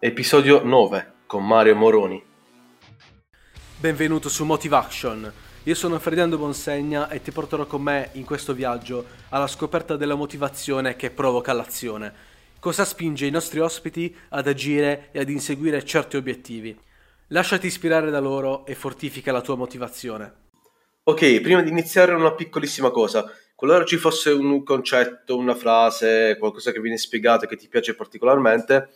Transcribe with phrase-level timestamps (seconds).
[0.00, 2.22] episodio 9 con Mario Moroni.
[3.76, 5.32] Benvenuto su Motivation.
[5.64, 10.14] Io sono Ferdinando Bonsegna e ti porterò con me in questo viaggio alla scoperta della
[10.14, 12.14] motivazione che provoca l'azione.
[12.60, 16.78] Cosa spinge i nostri ospiti ad agire e ad inseguire certi obiettivi?
[17.28, 20.32] Lasciati ispirare da loro e fortifica la tua motivazione.
[21.02, 23.28] Ok, prima di iniziare una piccolissima cosa.
[23.56, 27.96] Qualora ci fosse un concetto, una frase, qualcosa che viene spiegato e che ti piace
[27.96, 28.90] particolarmente,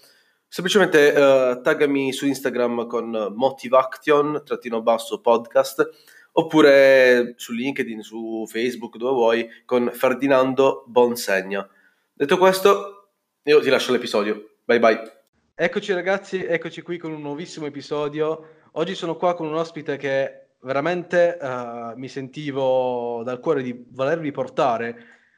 [0.53, 5.89] semplicemente uh, taggami su Instagram con motivaction, trattino basso podcast,
[6.33, 11.67] oppure su LinkedIn, su Facebook, dove vuoi, con Ferdinando Bonsegna.
[12.13, 13.13] Detto questo,
[13.45, 14.57] io ti lascio l'episodio.
[14.67, 15.23] Bye bye.
[15.55, 18.49] Eccoci ragazzi, eccoci qui con un nuovissimo episodio.
[18.73, 24.31] Oggi sono qua con un ospite che veramente uh, mi sentivo dal cuore di volervi
[24.33, 24.95] portare,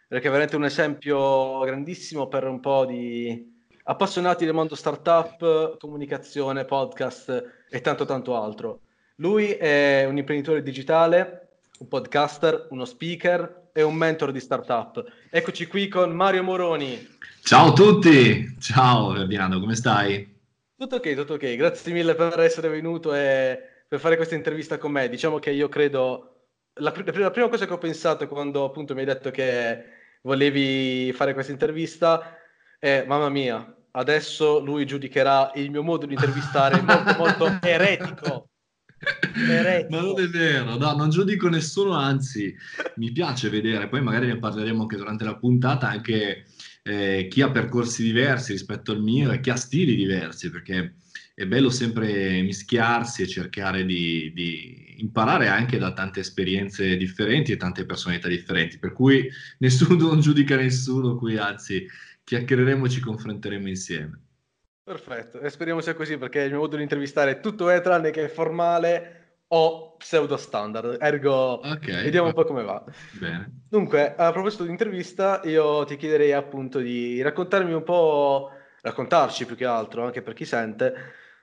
[0.08, 3.53] perché è veramente un esempio grandissimo per un po' di
[3.86, 8.80] appassionati del mondo startup, comunicazione, podcast e tanto tanto altro.
[9.16, 15.04] Lui è un imprenditore digitale, un podcaster, uno speaker e un mentor di startup.
[15.30, 17.06] Eccoci qui con Mario Moroni.
[17.42, 20.32] Ciao a tutti, ciao Ferdinando, come stai?
[20.76, 24.92] Tutto ok, tutto ok, grazie mille per essere venuto e per fare questa intervista con
[24.92, 25.10] me.
[25.10, 29.00] Diciamo che io credo, la, pr- la prima cosa che ho pensato quando appunto mi
[29.00, 29.84] hai detto che
[30.22, 32.38] volevi fare questa intervista
[32.84, 38.48] è, mamma mia, adesso lui giudicherà il mio modo di intervistare molto molto eretico.
[39.36, 39.96] eretico.
[39.96, 42.54] Ma non è vero, no, non giudico nessuno, anzi
[42.96, 46.46] mi piace vedere, poi magari ne parleremo anche durante la puntata, anche
[46.82, 50.96] eh, chi ha percorsi diversi rispetto al mio e chi ha stili diversi, perché
[51.34, 57.56] è bello sempre mischiarsi e cercare di, di, imparare anche da tante esperienze differenti e
[57.56, 59.28] tante personalità differenti, per cui
[59.58, 61.86] nessuno non giudica nessuno qui, anzi
[62.24, 64.20] chiacchiereremo e ci confronteremo insieme.
[64.82, 68.28] Perfetto, e speriamo sia così perché il mio modo di intervistare tutto è tranne che
[68.28, 72.84] formale o pseudo standard, ergo okay, vediamo un po' come va.
[73.12, 73.62] Bene.
[73.68, 78.50] Dunque, a proposito di intervista, io ti chiederei appunto di raccontarmi un po',
[78.80, 80.94] raccontarci più che altro, anche per chi sente,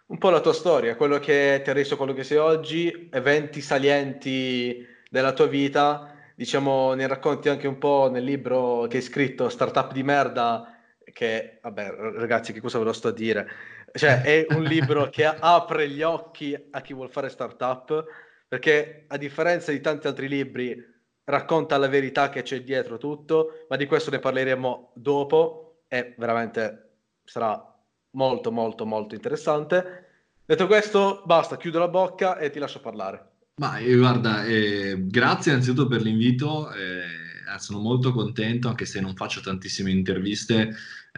[0.07, 3.61] un po' la tua storia, quello che ti ha reso quello che sei oggi, eventi
[3.61, 9.47] salienti della tua vita diciamo, ne racconti anche un po' nel libro che hai scritto,
[9.47, 10.70] Startup di merda,
[11.11, 13.47] che, vabbè, ragazzi, che cosa ve lo sto a dire?
[13.93, 18.05] Cioè, è un libro che apre gli occhi a chi vuole fare startup,
[18.47, 20.89] perché a differenza di tanti altri libri,
[21.23, 26.89] racconta la verità che c'è dietro tutto, ma di questo ne parleremo dopo e veramente
[27.23, 27.63] sarà
[28.11, 30.07] molto, molto, molto interessante.
[30.45, 33.29] Detto questo, basta, chiudo la bocca e ti lascio parlare.
[33.55, 37.20] Ma guarda, eh, grazie innanzitutto per l'invito, eh,
[37.59, 40.69] sono molto contento anche se non faccio tantissime interviste,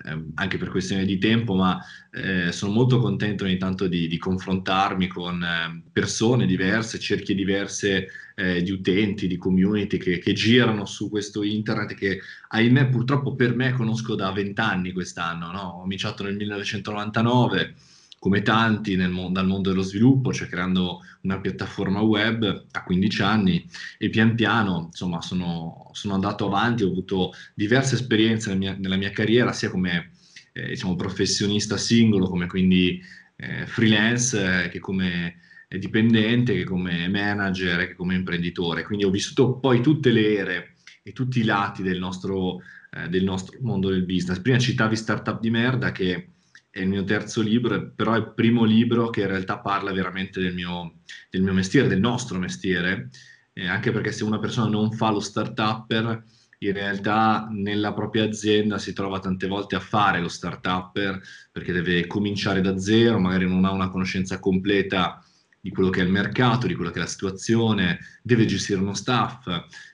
[0.03, 1.79] eh, anche per questione di tempo, ma
[2.11, 8.07] eh, sono molto contento ogni tanto di, di confrontarmi con eh, persone diverse, cerchie diverse
[8.35, 13.73] di utenti, di community che, che, girano su questo internet che ahimè purtroppo per me
[13.73, 15.59] conosco da vent'anni quest'anno, no?
[15.59, 17.75] ho cominciato nel 1999
[18.23, 23.67] come tanti mo- dal mondo dello sviluppo, cioè creando una piattaforma web a 15 anni
[23.97, 28.95] e pian piano insomma sono, sono andato avanti, ho avuto diverse esperienze nella mia, nella
[28.95, 30.11] mia carriera, sia come
[30.53, 32.97] eh, diciamo, professionista singolo, come quindi
[33.35, 38.83] eh, freelance, eh, che come dipendente, che come manager, che come imprenditore.
[38.83, 43.25] Quindi ho vissuto poi tutte le ere e tutti i lati del nostro, eh, del
[43.25, 44.39] nostro mondo del business.
[44.39, 46.32] Prima citavi Startup di merda che
[46.73, 50.41] è il mio terzo libro, però è il primo libro che in realtà parla veramente
[50.41, 53.11] del mio, del mio mestiere, del nostro mestiere,
[53.53, 56.23] eh, anche perché se una persona non fa lo start-upper,
[56.57, 62.07] in realtà nella propria azienda si trova tante volte a fare lo start-upper perché deve
[62.07, 65.23] cominciare da zero, magari non ha una conoscenza completa
[65.59, 68.95] di quello che è il mercato, di quello che è la situazione, deve gestire uno
[68.95, 69.45] staff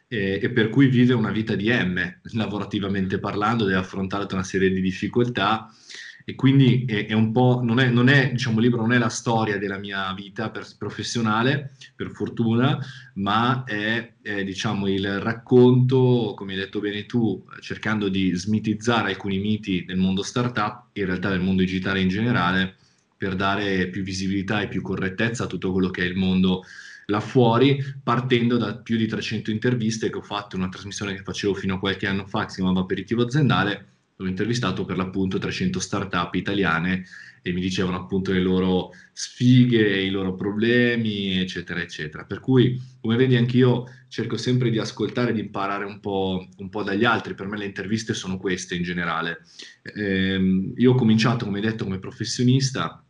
[0.07, 4.45] eh, e per cui vive una vita di M, lavorativamente parlando, deve affrontare tutta una
[4.45, 5.69] serie di difficoltà
[6.29, 8.99] e quindi è, è un po', non è, non è, diciamo, il libro non è
[8.99, 12.77] la storia della mia vita per, professionale, per fortuna,
[13.15, 19.39] ma è, è, diciamo, il racconto, come hai detto bene tu, cercando di smitizzare alcuni
[19.39, 22.75] miti del mondo startup, in realtà del mondo digitale in generale,
[23.17, 26.63] per dare più visibilità e più correttezza a tutto quello che è il mondo
[27.07, 31.23] là fuori, partendo da più di 300 interviste che ho fatto in una trasmissione che
[31.23, 35.37] facevo fino a qualche anno fa, che si chiamava Aperitivo Aziendale, ho intervistato per l'appunto
[35.37, 37.05] 300 startup italiane
[37.41, 42.25] e mi dicevano appunto le loro sfighe, i loro problemi, eccetera, eccetera.
[42.25, 46.83] Per cui, come vedi, anch'io cerco sempre di ascoltare di imparare un po', un po',
[46.83, 47.33] dagli altri.
[47.33, 49.45] Per me le interviste sono queste in generale.
[49.83, 53.01] Eh, io ho cominciato, come detto, come professionista,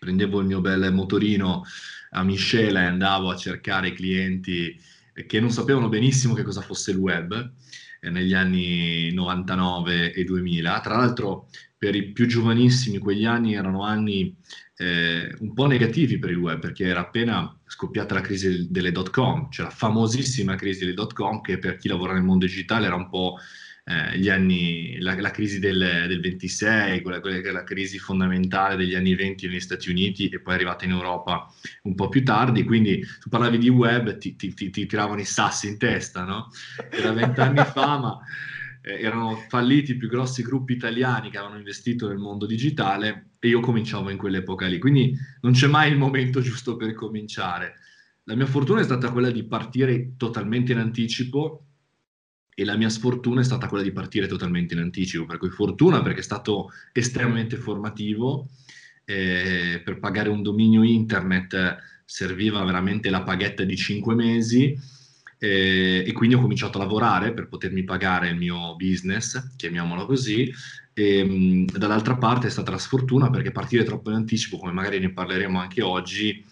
[0.00, 1.62] prendevo il mio bel motorino
[2.10, 4.76] a miscela e andavo a cercare clienti
[5.28, 7.52] che non sapevano benissimo che cosa fosse il web
[8.10, 10.80] negli anni 99 e 2000.
[10.80, 14.34] Tra l'altro per i più giovanissimi quegli anni erano anni
[14.76, 19.10] eh, un po' negativi per il web perché era appena scoppiata la crisi delle dot
[19.10, 22.86] com, cioè la famosissima crisi delle dot com che per chi lavora nel mondo digitale
[22.86, 23.36] era un po'
[23.86, 28.94] eh, gli anni, la, la crisi del, del 26, quella, quella, la crisi fondamentale degli
[28.94, 31.46] anni 20 negli Stati Uniti e poi è arrivata in Europa
[31.82, 35.26] un po' più tardi, quindi tu parlavi di web, ti, ti, ti, ti tiravano i
[35.26, 36.48] sassi in testa, no?
[36.90, 38.18] Era vent'anni fa, ma
[38.80, 43.48] eh, erano falliti i più grossi gruppi italiani che avevano investito nel mondo digitale e
[43.48, 47.74] io cominciavo in quell'epoca lì, quindi non c'è mai il momento giusto per cominciare.
[48.24, 51.66] La mia fortuna è stata quella di partire totalmente in anticipo
[52.54, 56.02] e la mia sfortuna è stata quella di partire totalmente in anticipo, per cui fortuna
[56.02, 58.48] perché è stato estremamente formativo,
[59.04, 64.78] eh, per pagare un dominio internet serviva veramente la paghetta di 5 mesi
[65.38, 70.50] eh, e quindi ho cominciato a lavorare per potermi pagare il mio business, chiamiamolo così,
[70.94, 75.00] e mh, dall'altra parte è stata la sfortuna perché partire troppo in anticipo, come magari
[75.00, 76.44] ne parleremo anche oggi,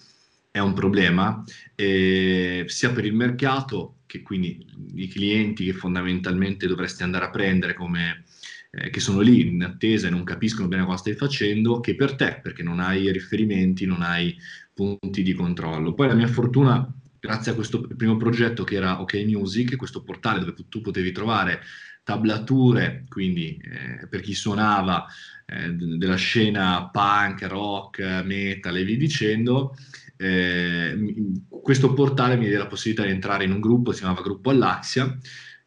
[0.50, 1.43] è un problema,
[1.75, 4.62] eh, sia per il mercato che quindi
[4.97, 8.25] i clienti che fondamentalmente dovresti andare a prendere come
[8.70, 12.14] eh, che sono lì in attesa e non capiscono bene cosa stai facendo, che per
[12.14, 14.37] te, perché non hai riferimenti, non hai
[14.75, 15.94] punti di controllo.
[15.94, 16.87] Poi la mia fortuna,
[17.19, 21.62] grazie a questo primo progetto che era OK Music, questo portale dove tu potevi trovare
[22.05, 25.06] tablature, quindi eh, per chi suonava
[25.47, 29.75] eh, della scena punk, rock, metal e via dicendo,
[30.22, 31.14] eh,
[31.48, 35.19] questo portale mi diede la possibilità di entrare in un gruppo, si chiamava Gruppo Allaxia,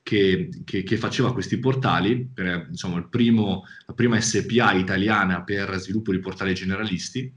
[0.02, 6.12] che, che, che faceva questi portali, per, insomma, primo, la prima SPA italiana per sviluppo
[6.12, 7.34] di portali generalisti,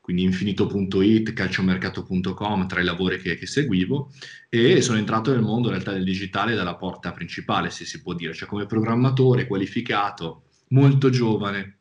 [0.00, 4.12] quindi infinito.it, calciomercato.com, tra i lavori che, che, seguivo,
[4.48, 8.14] e sono entrato nel mondo in realtà del digitale dalla porta principale, se si può
[8.14, 11.79] dire, cioè come programmatore qualificato, molto giovane,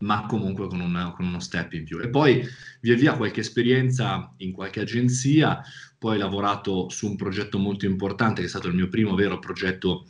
[0.00, 2.00] ma comunque con, un, con, uno step in più.
[2.00, 2.46] E poi
[2.80, 5.60] via via qualche esperienza in qualche agenzia,
[5.98, 9.38] poi ho lavorato su un progetto molto importante che è stato il mio primo vero
[9.38, 10.06] progetto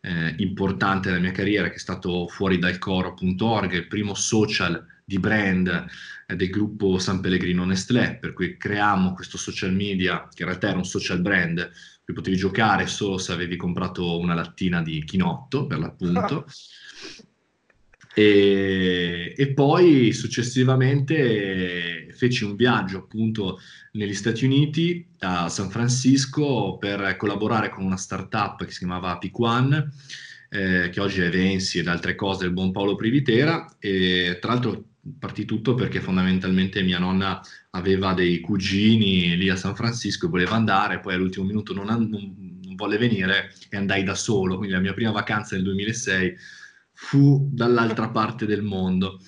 [0.00, 5.18] eh, importante della mia carriera, che è stato fuori dal coro.org, il primo social di
[5.18, 5.86] brand
[6.26, 10.68] eh, del gruppo San Pellegrino Nestlé, per cui creiamo questo social media, che in realtà
[10.68, 11.70] era un social brand,
[12.04, 16.46] cui potevi giocare solo se avevi comprato una lattina di chinotto, per l'appunto.
[18.14, 23.58] E, e, poi successivamente feci un viaggio appunto
[23.92, 29.92] negli Stati Uniti, a San Francisco, per collaborare con una startup che si chiamava Piquan,
[30.48, 33.76] eh, che oggi è Vensi ed altre cose del buon Paolo Privitera.
[33.80, 34.84] E tra l'altro
[35.18, 37.40] partì tutto perché fondamentalmente mia nonna
[37.70, 42.08] aveva dei cugini lì a San Francisco e voleva andare, poi all'ultimo minuto non, non,
[42.08, 44.56] non volle venire e andai da solo.
[44.56, 46.36] Quindi la mia prima vacanza nel 2006
[46.94, 49.20] fu dall'altra parte del mondo.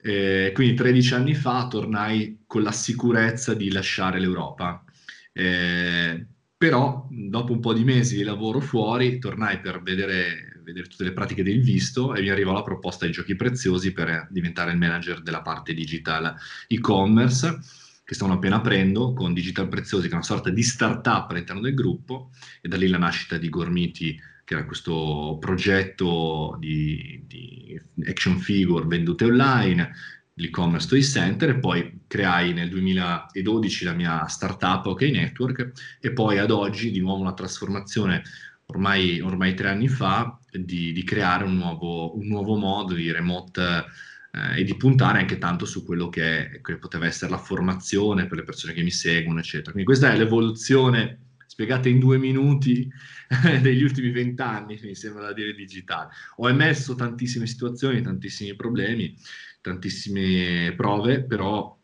[0.00, 4.84] Eh, quindi 13 anni fa tornai con la sicurezza di lasciare l'Europa.
[5.32, 11.04] Eh, però dopo un po' di mesi di lavoro fuori tornai per vedere, vedere, tutte
[11.04, 14.78] le pratiche del visto e mi arrivò la proposta di giochi preziosi per diventare il
[14.78, 16.34] manager della parte digital
[16.66, 17.60] e-commerce
[18.04, 21.72] che stavano appena aprendo con Digital Preziosi, che è una sorta di startup all'interno del
[21.72, 22.30] gruppo,
[22.60, 28.86] e da lì la nascita di Gormiti che era questo progetto di, di action figure
[28.86, 29.90] vendute online,
[30.34, 36.38] l'e-commerce Toy Center e poi creai nel 2012 la mia startup OK Network e poi
[36.38, 38.22] ad oggi di nuovo una trasformazione
[38.66, 43.84] ormai, ormai tre anni fa di, di creare un nuovo, un nuovo, modo di remote
[44.32, 48.38] eh, e di puntare anche tanto su quello che, che poteva essere la formazione per
[48.38, 49.72] le persone che mi seguono eccetera.
[49.72, 51.23] Quindi questa è l'evoluzione
[51.54, 52.90] spiegate in due minuti
[53.62, 56.10] degli ultimi vent'anni, mi sembra da dire digitale.
[56.36, 59.16] Ho emesso tantissime situazioni, tantissimi problemi,
[59.60, 61.78] tantissime prove, però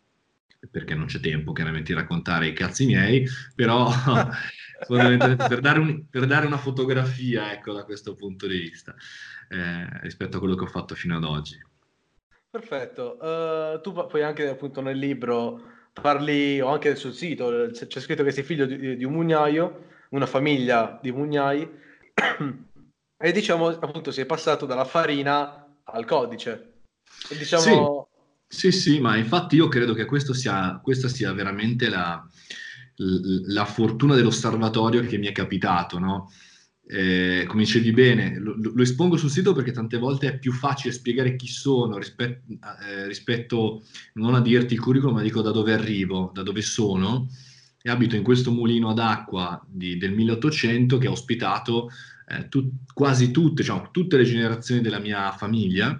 [0.69, 3.25] perché non c'è tempo chiaramente di raccontare i cazzi miei,
[3.55, 3.89] però
[4.89, 8.93] per, dare un, per, dare una fotografia ecco, da questo punto di vista
[9.49, 11.57] eh, rispetto a quello che ho fatto fino ad oggi.
[12.51, 18.23] Perfetto, uh, tu poi anche appunto nel libro parli, o anche sul sito, c'è scritto
[18.23, 21.69] che sei figlio di, di un mugnaio, una famiglia di mugnai,
[23.23, 26.85] E diciamo, appunto, si è passato dalla farina al codice.
[27.29, 28.09] E diciamo...
[28.49, 32.27] Sì, sì, sì, ma infatti io credo che sia, questa sia veramente la,
[32.97, 36.33] la fortuna dell'osservatorio che mi è capitato, no?
[36.93, 40.93] Eh, come dicevi bene, lo, lo, espongo sul sito perché tante volte è più facile
[40.93, 42.53] spiegare chi sono rispetto,
[42.85, 47.29] eh, rispetto non a dirti il curriculum, ma dico da dove arrivo, da dove sono.
[47.81, 51.91] E abito in questo mulino ad acqua di, del 1800 che ha ospitato
[52.27, 55.91] eh, tu, quasi tutte, diciamo, tutte le generazioni della mia famiglia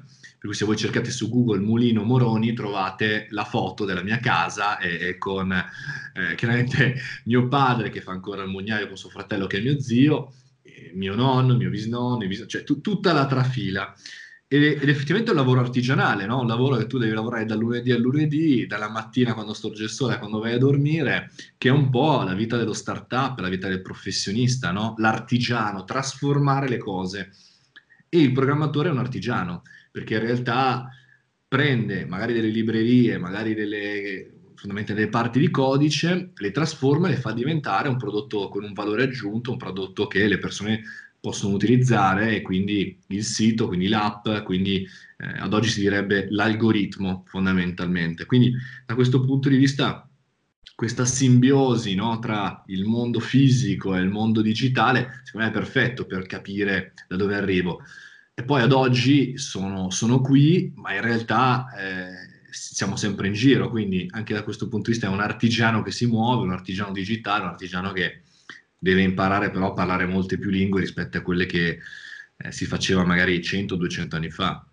[0.41, 4.79] per cui se voi cercate su Google Mulino Moroni trovate la foto della mia casa
[4.79, 9.47] e, e con eh, chiaramente mio padre che fa ancora il mugnaio con suo fratello
[9.47, 10.33] che è mio zio,
[10.95, 13.95] mio nonno, mio bisnonno, bisnonno cioè t- tutta la trafila.
[14.53, 16.41] Ed, ed effettivamente è un lavoro artigianale, no?
[16.41, 19.91] un lavoro che tu devi lavorare dal lunedì al lunedì, dalla mattina quando storge il
[19.91, 23.69] sole quando vai a dormire, che è un po' la vita dello startup, la vita
[23.69, 24.95] del professionista, no?
[24.99, 27.31] l'artigiano, trasformare le cose.
[28.09, 30.89] E il programmatore è un artigiano perché in realtà
[31.47, 37.17] prende magari delle librerie, magari delle, fondamentalmente delle parti di codice, le trasforma e le
[37.17, 40.83] fa diventare un prodotto con un valore aggiunto, un prodotto che le persone
[41.19, 44.87] possono utilizzare e quindi il sito, quindi l'app, quindi
[45.17, 48.27] eh, ad oggi si direbbe l'algoritmo fondamentalmente.
[48.27, 48.53] Quindi
[48.85, 50.07] da questo punto di vista
[50.75, 56.07] questa simbiosi no, tra il mondo fisico e il mondo digitale secondo me è perfetto
[56.07, 57.83] per capire da dove arrivo.
[58.35, 63.71] E poi ad oggi sono, sono qui, ma in realtà eh, siamo sempre in giro,
[63.71, 66.93] quindi anche da questo punto di vista è un artigiano che si muove, un artigiano
[66.93, 68.23] digitale, un artigiano che
[68.79, 71.79] deve imparare però a parlare molte più lingue rispetto a quelle che
[72.37, 74.65] eh, si faceva magari 100-200 anni fa.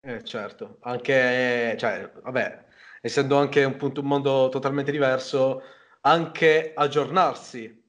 [0.00, 2.64] Eh, certo, anche, cioè, vabbè,
[3.00, 5.62] essendo anche un, punto, un mondo totalmente diverso,
[6.02, 7.82] anche aggiornarsi.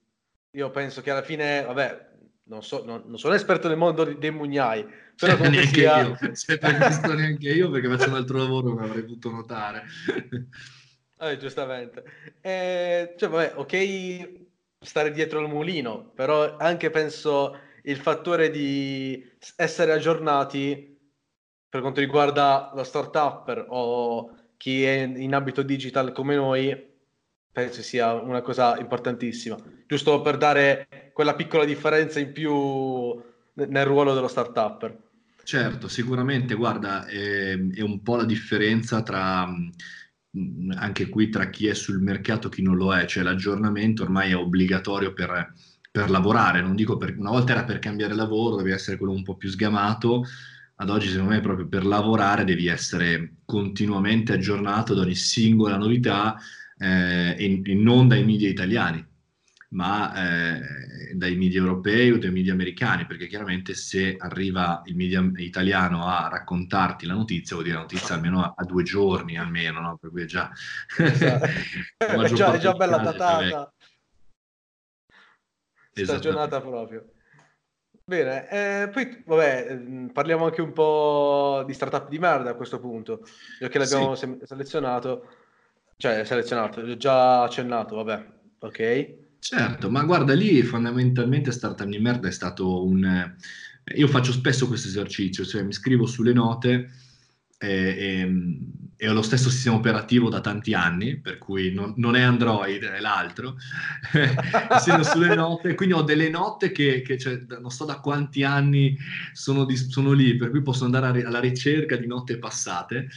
[0.52, 2.08] Io penso che alla fine, vabbè,
[2.44, 4.86] non, so, non, non sono esperto nel mondo dei mugnai,
[5.18, 6.02] però neanche sia...
[6.02, 9.84] io, se per questo neanche io perché faccio un altro lavoro che avrei potuto notare.
[11.18, 12.04] Eh, giustamente.
[12.42, 14.44] Eh, cioè, vabbè, ok
[14.86, 20.94] stare dietro al mulino, però anche penso il fattore di essere aggiornati
[21.68, 26.94] per quanto riguarda lo startup o chi è in abito digital come noi,
[27.52, 33.22] penso sia una cosa importantissima, giusto per dare quella piccola differenza in più
[33.54, 35.04] nel ruolo dello startup.
[35.46, 39.48] Certo, sicuramente, guarda, è, è un po' la differenza tra
[40.76, 44.32] anche qui tra chi è sul mercato e chi non lo è, cioè l'aggiornamento ormai
[44.32, 45.54] è obbligatorio per,
[45.92, 49.22] per lavorare, non dico per, una volta era per cambiare lavoro, devi essere quello un
[49.22, 50.26] po' più sgamato,
[50.78, 56.38] ad oggi secondo me proprio per lavorare devi essere continuamente aggiornato ad ogni singola novità
[56.78, 59.06] eh, e, e, non dai media italiani,
[59.76, 65.22] ma eh, dai media europei o dai media americani, perché chiaramente se arriva il media
[65.36, 69.82] italiano a raccontarti la notizia, vuol dire la notizia almeno a, a due giorni, almeno,
[69.82, 69.98] no?
[69.98, 70.50] per cui è già...
[70.98, 71.46] Esatto.
[71.98, 73.74] è, già, è già bella datata.
[75.92, 77.12] Stagionata proprio.
[78.06, 82.80] Bene, eh, poi vabbè, mm, parliamo anche un po' di startup di merda a questo
[82.80, 83.26] punto,
[83.60, 84.38] perché l'abbiamo sì.
[84.44, 85.28] selezionato.
[85.98, 88.26] Cioè, selezionato, già accennato, vabbè,
[88.60, 89.25] ok.
[89.48, 93.36] Certo, ma guarda, lì fondamentalmente Startup di merda è stato un...
[93.96, 96.90] Io faccio spesso questo esercizio, cioè mi scrivo sulle note
[97.60, 98.58] e, e,
[98.98, 102.82] e, ho lo stesso sistema operativo da tanti anni, per cui non, non è Android,
[102.86, 103.56] è l'altro,
[104.74, 108.98] essendo sulle note, quindi ho delle note che, che cioè, non so da quanti anni
[109.32, 113.10] sono, di, sono, lì, per cui posso andare alla ricerca di note passate.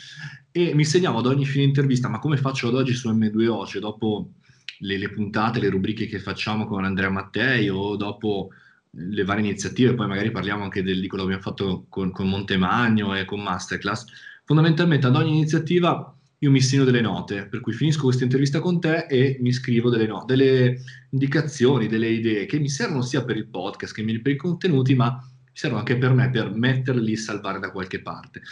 [0.52, 3.80] E mi segnavo ad ogni fine intervista, ma come faccio ad oggi su M2O, cioè
[3.80, 4.32] dopo
[4.78, 8.50] le, le puntate, le rubriche che facciamo con Andrea Mattei o dopo
[8.90, 12.28] le varie iniziative, poi magari parliamo anche del, di quello che abbiamo fatto con, con
[12.28, 14.04] Montemagno e con Masterclass,
[14.44, 18.78] fondamentalmente ad ogni iniziativa io mi segno delle note, per cui finisco questa intervista con
[18.78, 20.80] te e mi scrivo delle, no, delle
[21.10, 25.14] indicazioni, delle idee che mi servono sia per il podcast che per i contenuti, ma
[25.14, 28.42] mi servono anche per me, per metterli e salvare da qualche parte.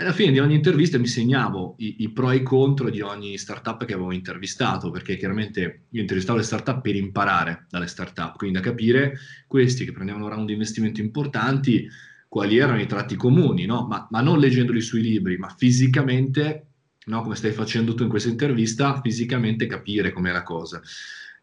[0.00, 3.36] Alla fine di ogni intervista mi segnavo i, i, pro e i contro di ogni
[3.36, 8.56] startup che avevo intervistato, perché chiaramente io intervistavo le startup per imparare dalle startup, quindi
[8.56, 11.86] da capire questi che prendevano round di investimento importanti,
[12.28, 13.86] quali erano i tratti comuni, no?
[13.86, 16.68] ma, ma, non leggendoli sui libri, ma fisicamente,
[17.04, 17.20] no?
[17.20, 20.80] come stai facendo tu in questa intervista, fisicamente capire com'è la cosa.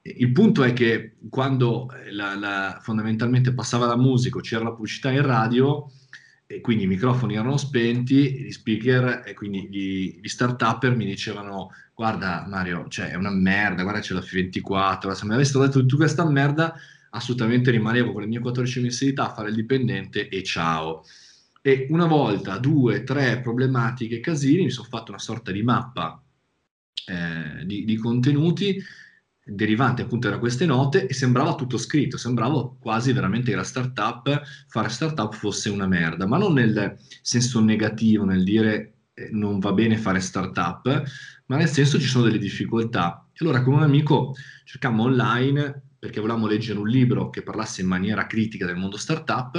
[0.02, 5.22] Il punto è che quando la, la, fondamentalmente passava la musica c'era la pubblicità in
[5.22, 5.92] radio,
[6.48, 11.72] e quindi i microfoni erano spenti, gli speaker e quindi gli, gli start-upper mi dicevano
[11.94, 15.98] guarda Mario, cioè è una merda, guarda c'è la F24, se mi avessero detto tu
[15.98, 16.74] questa merda
[17.10, 21.04] assolutamente rimanevo con le mie 14 mensilità a fare il dipendente e ciao.
[21.62, 26.22] E una volta, due, tre problematiche, casini, mi sono fatto una sorta di mappa
[27.08, 28.82] eh, di, di, contenuti
[29.48, 34.42] derivante appunto da queste note e sembrava tutto scritto, sembrava quasi veramente che la startup,
[34.68, 39.72] fare startup fosse una merda, ma non nel senso negativo, nel dire eh, non va
[39.72, 41.04] bene fare startup,
[41.46, 43.27] ma nel senso ci sono delle difficoltà.
[43.32, 44.36] E allora con un amico
[44.66, 49.56] cercammo online perché volevamo leggere un libro che parlasse in maniera critica del mondo startup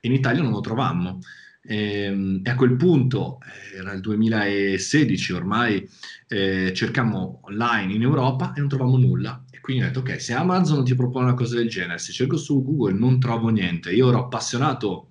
[0.00, 1.18] e in Italia non lo trovammo.
[1.66, 3.38] E, ehm, e a quel punto,
[3.72, 5.88] eh, era il 2016 ormai,
[6.28, 9.44] eh, cercammo online in Europa e non trovavamo nulla.
[9.50, 12.36] E quindi ho detto, ok, se Amazon ti propone una cosa del genere, se cerco
[12.36, 13.92] su Google non trovo niente.
[13.92, 15.10] Io ero appassionato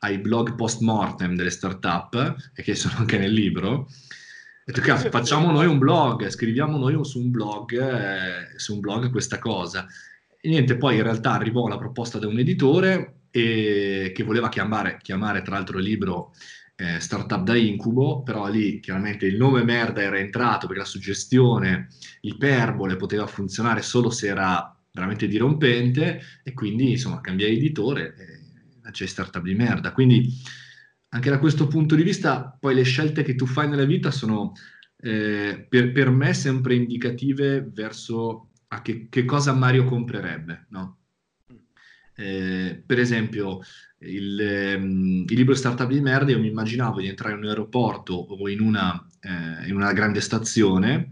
[0.00, 3.86] ai blog post mortem delle startup, e che sono anche nel libro, ho
[4.64, 9.10] detto, cazzo, facciamo noi un blog, scriviamo noi su un blog, eh, su un blog
[9.10, 9.86] questa cosa.
[10.40, 14.98] E niente, poi in realtà arrivò la proposta da un editore e, che voleva chiamare,
[15.02, 16.32] chiamare tra l'altro il libro
[16.76, 21.88] eh, Startup da Incubo, però lì chiaramente il nome merda era entrato perché la suggestione,
[22.20, 28.14] iperbole poteva funzionare solo se era veramente dirompente e quindi insomma cambiai editore
[28.84, 29.92] e c'è Startup di merda.
[29.92, 30.32] Quindi
[31.08, 34.52] anche da questo punto di vista poi le scelte che tu fai nella vita sono
[34.98, 40.98] eh, per, per, me sempre indicative verso a che, che cosa Mario comprerebbe, no?
[42.16, 43.60] Eh, per esempio,
[43.98, 48.14] il, ehm, il, libro Startup di merda, io mi immaginavo di entrare in un aeroporto
[48.14, 51.08] o in una, eh, in una grande stazione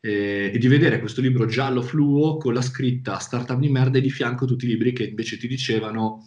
[0.00, 4.00] eh, e di vedere questo libro giallo fluo con la scritta Startup di merda e
[4.00, 6.24] di fianco tutti i libri che invece ti dicevano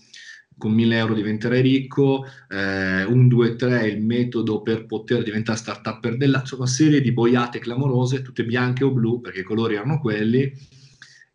[0.58, 6.00] con 1000 euro diventerai ricco, eh, un 2 3 il metodo per poter diventare startup
[6.00, 10.00] per della, insomma, serie di boiate clamorose, tutte bianche o blu, perché i colori erano
[10.00, 10.54] quelli,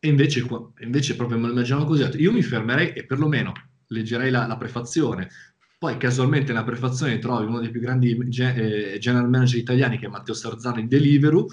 [0.06, 0.46] e invece,
[0.80, 3.52] invece proprio me lo immaginavo così, io mi fermerei e perlomeno
[3.88, 5.28] leggerei la, la prefazione.
[5.78, 10.08] Poi casualmente nella prefazione trovi uno dei più grandi eh, general manager italiani che è
[10.08, 11.46] Matteo Sarzano in Deliveroo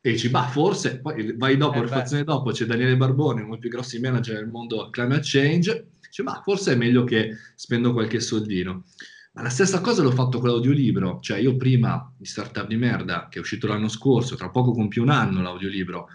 [0.00, 3.60] e dici, bah, forse, poi vai dopo, eh prefazione dopo, c'è Daniele Barbone, uno dei
[3.60, 8.18] più grossi manager del mondo climate change, dici, bah, forse è meglio che spendo qualche
[8.18, 8.84] soldino.
[9.32, 13.28] Ma la stessa cosa l'ho fatto con l'audiolibro, cioè io prima di Startup di merda,
[13.30, 16.08] che è uscito l'anno scorso, tra poco compie un anno l'audiolibro,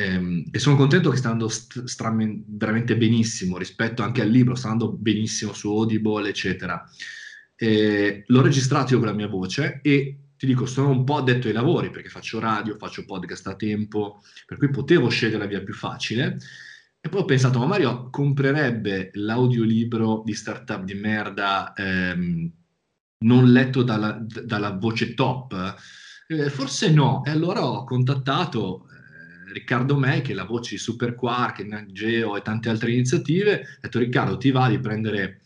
[0.00, 4.54] Ehm, e sono contento che sta andando st- stra- veramente benissimo rispetto anche al libro,
[4.54, 6.82] sta andando benissimo su Audible, eccetera.
[7.54, 11.48] Eh, l'ho registrato io con la mia voce e ti dico, sono un po' addetto
[11.48, 15.62] ai lavori perché faccio radio, faccio podcast a tempo, per cui potevo scegliere la via
[15.62, 16.38] più facile.
[16.98, 22.50] E poi ho pensato, ma Mario comprerebbe l'audiolibro di startup di merda ehm,
[23.24, 25.76] non letto dalla, d- dalla voce top?
[26.26, 27.22] Eh, forse no.
[27.24, 28.86] E allora ho contattato
[29.52, 33.78] Riccardo May, che è la voce di Super Quark, Geo e tante altre iniziative, ha
[33.80, 35.40] detto Riccardo ti va di prendere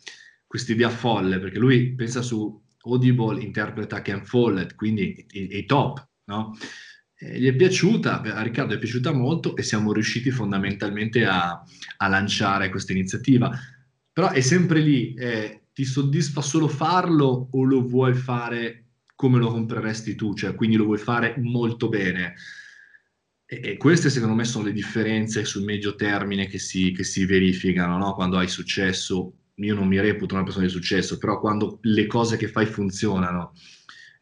[0.47, 6.57] questa idea folle, perché lui pensa su Audible, interpreta Ken Follett, quindi i, top, no?
[7.17, 11.62] E gli è piaciuta, a Riccardo è piaciuta molto e siamo riusciti fondamentalmente a,
[11.97, 13.51] a lanciare questa iniziativa.
[14.12, 19.51] Però è sempre lì, eh, ti soddisfa solo farlo o lo vuoi fare come lo
[19.51, 22.35] compreresti tu, cioè quindi lo vuoi fare molto bene?
[23.47, 27.27] E, e, queste secondo me sono le differenze sul medio termine che si, che si
[27.27, 28.15] verificano no?
[28.15, 29.33] quando hai successo.
[29.57, 33.53] Io non mi reputo una persona di successo, però quando le cose che fai funzionano,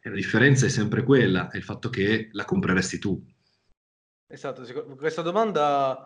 [0.01, 3.25] la differenza è sempre quella, è il fatto che la compreresti tu.
[4.27, 4.63] Esatto,
[4.97, 6.05] questa domanda,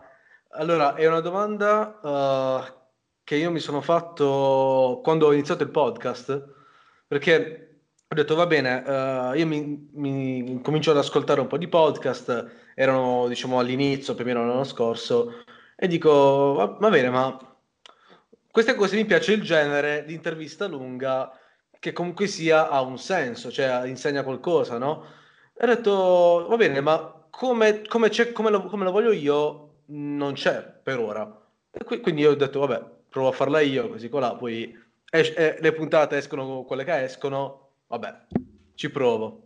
[0.52, 2.74] allora, è una domanda uh,
[3.24, 6.46] che io mi sono fatto quando ho iniziato il podcast,
[7.08, 7.67] perché
[8.10, 12.72] ho detto va bene, uh, io mi, mi comincio ad ascoltare un po' di podcast,
[12.74, 15.44] erano diciamo all'inizio, più o meno l'anno scorso,
[15.76, 17.38] e dico, va, va bene, ma
[18.50, 21.32] queste cose mi piace il genere di intervista lunga
[21.80, 25.06] che comunque sia ha un senso, cioè insegna qualcosa, no?
[25.54, 30.34] E ho detto, va bene, ma come, come, come, lo, come lo, voglio io non
[30.34, 31.30] c'è per ora.
[31.86, 34.74] Qui, quindi ho detto, vabbè, provo a farla io, così colà, poi
[35.10, 38.28] es- eh, le puntate escono quelle che escono, vabbè,
[38.76, 39.44] ci provo.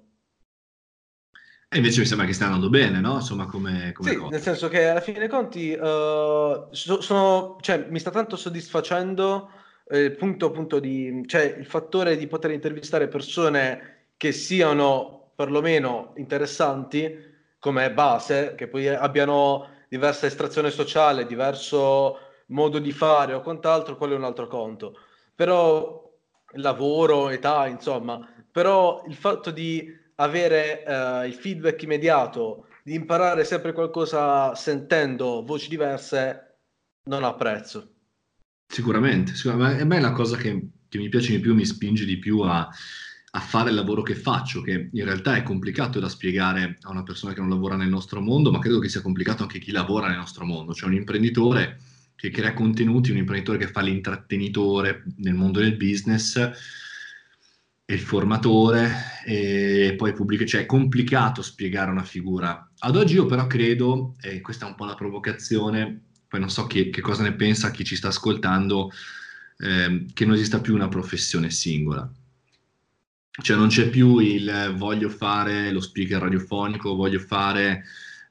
[1.74, 3.14] E invece mi sembra che stia andando bene, no?
[3.14, 4.30] Insomma, come, come sì, cosa.
[4.30, 9.50] nel senso che alla fine dei conti uh, sono, cioè, mi sta tanto soddisfacendo
[9.88, 16.14] eh, il punto appunto di, cioè il fattore di poter intervistare persone che siano perlomeno
[16.18, 23.96] interessanti come base, che poi abbiano diversa estrazione sociale, diverso modo di fare o quant'altro,
[23.98, 24.98] quello è un altro conto.
[25.36, 26.10] Però
[26.56, 33.74] lavoro, età, insomma, però il fatto di avere uh, il feedback immediato, di imparare sempre
[33.74, 36.58] qualcosa sentendo voci diverse,
[37.06, 37.94] non ha prezzo.
[38.68, 39.82] Sicuramente, sicuramente.
[39.82, 42.40] a me è la cosa che, che, mi piace di più, mi spinge di più
[42.40, 42.68] a,
[43.32, 47.04] a, fare il lavoro che faccio, che in realtà è complicato da spiegare a una
[47.04, 50.08] persona che non lavora nel nostro mondo, ma credo che sia complicato anche chi lavora
[50.08, 51.80] nel nostro mondo, cioè un imprenditore
[52.16, 56.52] che crea contenuti, un imprenditore che fa l'intrattenitore nel mondo del business,
[57.86, 58.92] il formatore
[59.26, 62.72] e poi pubblica, cioè è complicato spiegare una figura.
[62.80, 66.68] Ad oggi io però credo, e questa è un po' la provocazione, poi non so
[66.68, 68.92] che, che cosa ne pensa chi ci sta ascoltando,
[69.58, 72.10] eh, che non esista più una professione singola.
[73.42, 77.84] Cioè non c'è più il voglio fare lo speaker radiofonico, voglio fare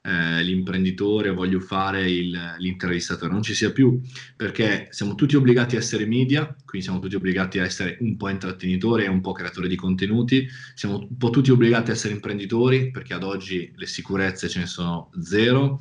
[0.03, 4.01] eh, l'imprenditore, voglio fare il, l'intervistatore, non ci sia più,
[4.35, 8.29] perché siamo tutti obbligati a essere media, quindi siamo tutti obbligati a essere un po'
[8.29, 12.89] intrattenitori e un po' creatori di contenuti, siamo un po' tutti obbligati a essere imprenditori,
[12.91, 15.79] perché ad oggi le sicurezze ce ne sono zero,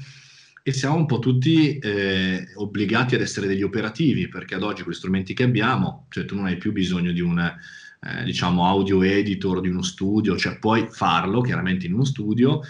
[0.62, 4.92] e siamo un po' tutti eh, obbligati ad essere degli operativi, perché ad oggi con
[4.92, 9.02] gli strumenti che abbiamo, cioè tu non hai più bisogno di un eh, diciamo audio
[9.02, 12.60] editor, di uno studio, cioè puoi farlo chiaramente in uno studio,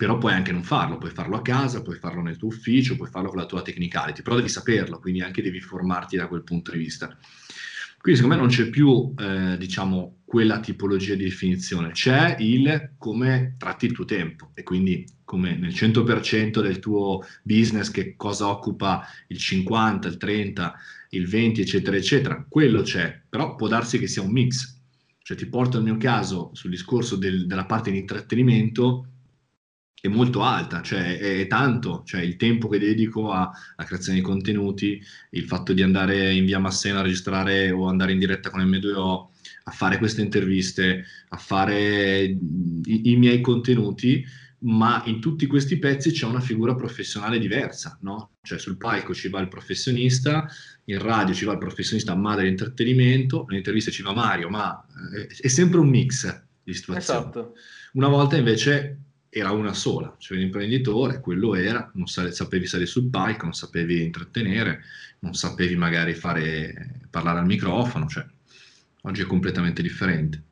[0.00, 3.10] però puoi anche non farlo, puoi farlo a casa, puoi farlo nel tuo ufficio, puoi
[3.10, 6.72] farlo con la tua technicality, però devi saperlo, quindi anche devi formarti da quel punto
[6.72, 7.14] di vista.
[8.00, 13.56] Quindi secondo me non c'è più, eh, diciamo, quella tipologia di definizione, c'è il come
[13.58, 19.06] tratti il tuo tempo e quindi come nel 100% del tuo business che cosa occupa
[19.26, 20.74] il 50, il 30,
[21.10, 24.78] il 20, eccetera, eccetera, quello c'è, però può darsi che sia un mix.
[25.22, 29.04] Cioè ti porto al mio caso sul discorso del, della parte di intrattenimento,
[30.00, 35.00] è molto alta, cioè è, tanto, cioè il tempo che dedico alla creazione di contenuti,
[35.30, 39.26] il fatto di andare in via Massena a registrare o andare in diretta con M2O,
[39.64, 44.24] a fare queste interviste, a fare i, i miei contenuti,
[44.62, 48.32] ma in tutti questi pezzi c'è una figura professionale diversa, no?
[48.42, 50.48] Cioè sul palco ci va il professionista,
[50.84, 55.26] in radio ci va il professionista ma dell'intrattenimento, nell'intervista ci va Mario, ma è, eh,
[55.26, 57.20] è sempre un mix di situazioni.
[57.20, 57.54] Esatto.
[57.92, 58.98] Una volta invece
[59.30, 64.82] era una sola, cioè l'imprenditore, quello era, non sapevi salire sul palco, non sapevi intrattenere,
[65.20, 68.26] non sapevi magari fare, parlare al microfono, cioè
[69.02, 70.42] oggi è completamente differente.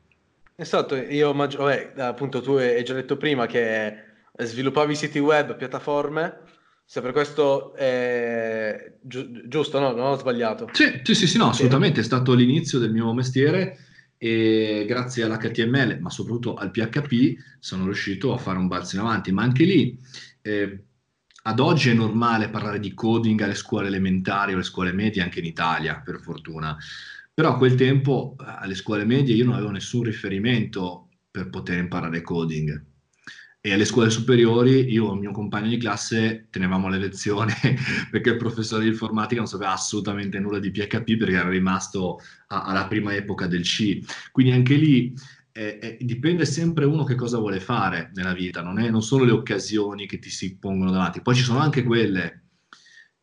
[0.55, 3.95] Esatto, io vabbè, appunto tu hai già detto prima che
[4.37, 6.37] sviluppavi siti web, piattaforme,
[6.85, 9.91] se per questo è gi- giusto, no?
[9.91, 10.69] Non ho sbagliato.
[10.71, 13.77] Sì, sì, sì, sì no, assolutamente, è stato l'inizio del mio mestiere
[14.21, 19.31] e grazie all'HTML, ma soprattutto al PHP, sono riuscito a fare un balzo in avanti.
[19.31, 19.97] Ma anche lì,
[20.41, 20.83] eh,
[21.43, 25.39] ad oggi è normale parlare di coding alle scuole elementari o alle scuole medie, anche
[25.39, 26.77] in Italia, per fortuna.
[27.33, 32.21] Però a quel tempo, alle scuole medie, io non avevo nessun riferimento per poter imparare
[32.21, 32.88] coding
[33.69, 37.53] e alle scuole superiori io e il mio compagno di classe tenevamo le lezioni
[38.09, 42.63] perché il professore di informatica non sapeva assolutamente nulla di PHP perché era rimasto a,
[42.63, 43.99] alla prima epoca del C.
[44.31, 45.13] Quindi anche lì
[45.51, 49.23] eh, eh, dipende sempre uno che cosa vuole fare nella vita, non, è, non sono
[49.23, 52.45] le occasioni che ti si pongono davanti, poi ci sono anche quelle,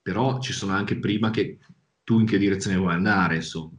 [0.00, 1.58] però ci sono anche prima che
[2.04, 3.72] tu in che direzione vuoi andare, insomma.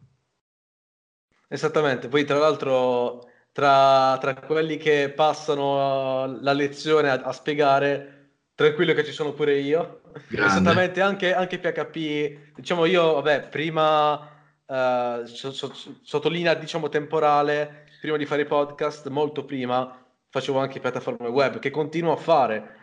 [1.47, 3.26] Esattamente, poi tra l'altro
[3.57, 9.57] tra, tra quelli che passano la lezione a, a, spiegare, tranquillo che ci sono pure
[9.57, 10.01] io.
[10.27, 10.51] Grande.
[10.51, 14.29] Esattamente, anche, anche PHP, diciamo io, vabbè, prima
[14.63, 20.79] eh, so, so, sottolinea, diciamo, temporale, prima di fare i podcast, molto prima, facevo anche
[20.79, 22.75] piattaforme web, che continuo a fare.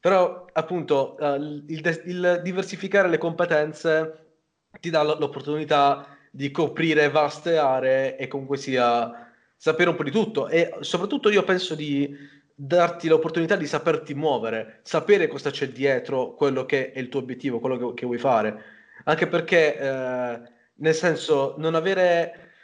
[0.00, 1.34] Però, appunto, uh,
[1.66, 4.36] il, il, diversificare le competenze
[4.80, 9.21] ti dà l'opportunità di coprire vaste aree e comunque sia
[9.62, 12.12] sapere un po' di tutto e soprattutto io penso di
[12.52, 17.60] darti l'opportunità di saperti muovere, sapere cosa c'è dietro quello che è il tuo obiettivo,
[17.60, 18.60] quello che, che vuoi fare.
[19.04, 20.40] Anche perché, eh,
[20.74, 22.54] nel senso, non avere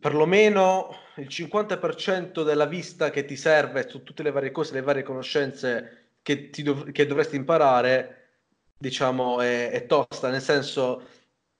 [0.00, 5.04] perlomeno il 50% della vista che ti serve su tutte le varie cose, le varie
[5.04, 8.40] conoscenze che, dov- che dovresti imparare,
[8.76, 10.28] diciamo, è, è tosta.
[10.28, 11.02] Nel senso,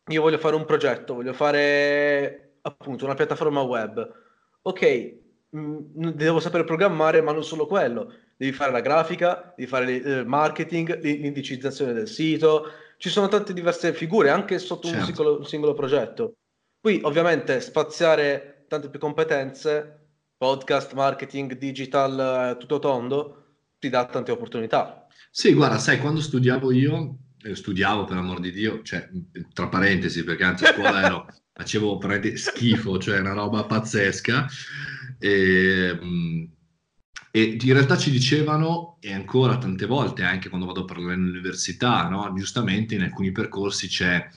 [0.09, 4.23] io voglio fare un progetto, voglio fare appunto una piattaforma web
[4.67, 5.15] ok,
[5.51, 8.13] mh, mm, devo sapere programmare, ma non solo quello.
[8.37, 12.71] Devi fare la grafica, devi fare il eh, marketing, l'indicizzazione del sito.
[12.97, 15.01] Ci sono tante diverse figure, anche sotto certo.
[15.01, 16.37] un, singolo, un singolo progetto.
[16.81, 23.45] Qui, ovviamente, spaziare tante più competenze, podcast, marketing, digital, eh, tutto tondo,
[23.79, 25.07] ti dà tante opportunità.
[25.31, 29.09] Sì, guarda, sai, quando studiavo io, eh, studiavo per amor di Dio, cioè,
[29.53, 31.99] tra parentesi, perché anzi a scuola ero facevo
[32.37, 34.47] schifo, cioè una roba pazzesca.
[35.19, 36.53] E, mh,
[37.31, 42.09] E in realtà ci dicevano, e ancora tante volte, anche quando vado a parlare all'università,
[42.09, 42.33] no?
[42.35, 44.29] giustamente in alcuni percorsi c'è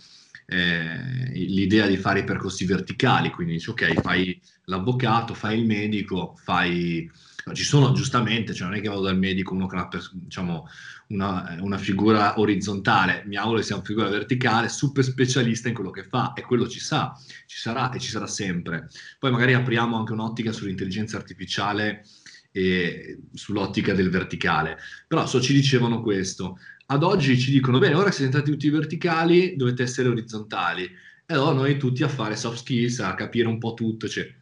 [0.48, 6.36] eh, l'idea di fare i percorsi verticali, quindi dici ok, fai l'avvocato, fai il medico,
[6.44, 7.10] fai...
[7.54, 10.68] ci sono giustamente, cioè non è che vado dal medico uno che ha diciamo,
[11.08, 15.90] una, una, figura orizzontale, mi auguro che sia una figura verticale, super specialista in quello
[15.90, 18.90] che fa e quello ci sa, ci sarà e ci sarà sempre.
[19.18, 22.06] Poi magari apriamo anche un'ottica sull'intelligenza artificiale
[22.52, 24.78] e sull'ottica del verticale.
[25.08, 26.60] Però so ci dicevano questo.
[26.88, 30.84] Ad oggi ci dicono, bene, ora che siete diventati tutti verticali, dovete essere orizzontali.
[31.30, 34.08] E allora noi tutti a fare soft skills, a capire un po' tutto.
[34.08, 34.34] Cioè,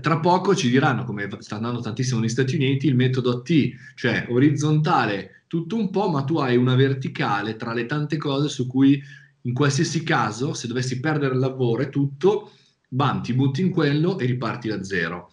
[0.00, 4.26] tra poco ci diranno, come sta andando tantissimo negli Stati Uniti, il metodo T, cioè
[4.28, 9.02] orizzontale tutto un po', ma tu hai una verticale tra le tante cose su cui
[9.42, 12.52] in qualsiasi caso, se dovessi perdere il lavoro e tutto,
[12.88, 15.30] bam, ti butti in quello e riparti da zero.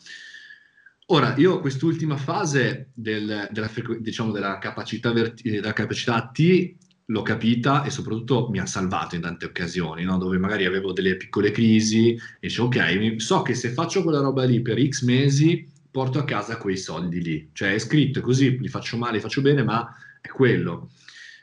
[1.07, 7.83] Ora, io quest'ultima fase del, della, diciamo, della, capacità verti- della capacità T l'ho capita
[7.83, 10.17] e soprattutto mi ha salvato in tante occasioni, no?
[10.17, 14.43] dove magari avevo delle piccole crisi e dicevo, ok, so che se faccio quella roba
[14.43, 17.49] lì per X mesi porto a casa quei soldi lì.
[17.53, 20.89] Cioè è scritto così, li faccio male, li faccio bene, ma è quello.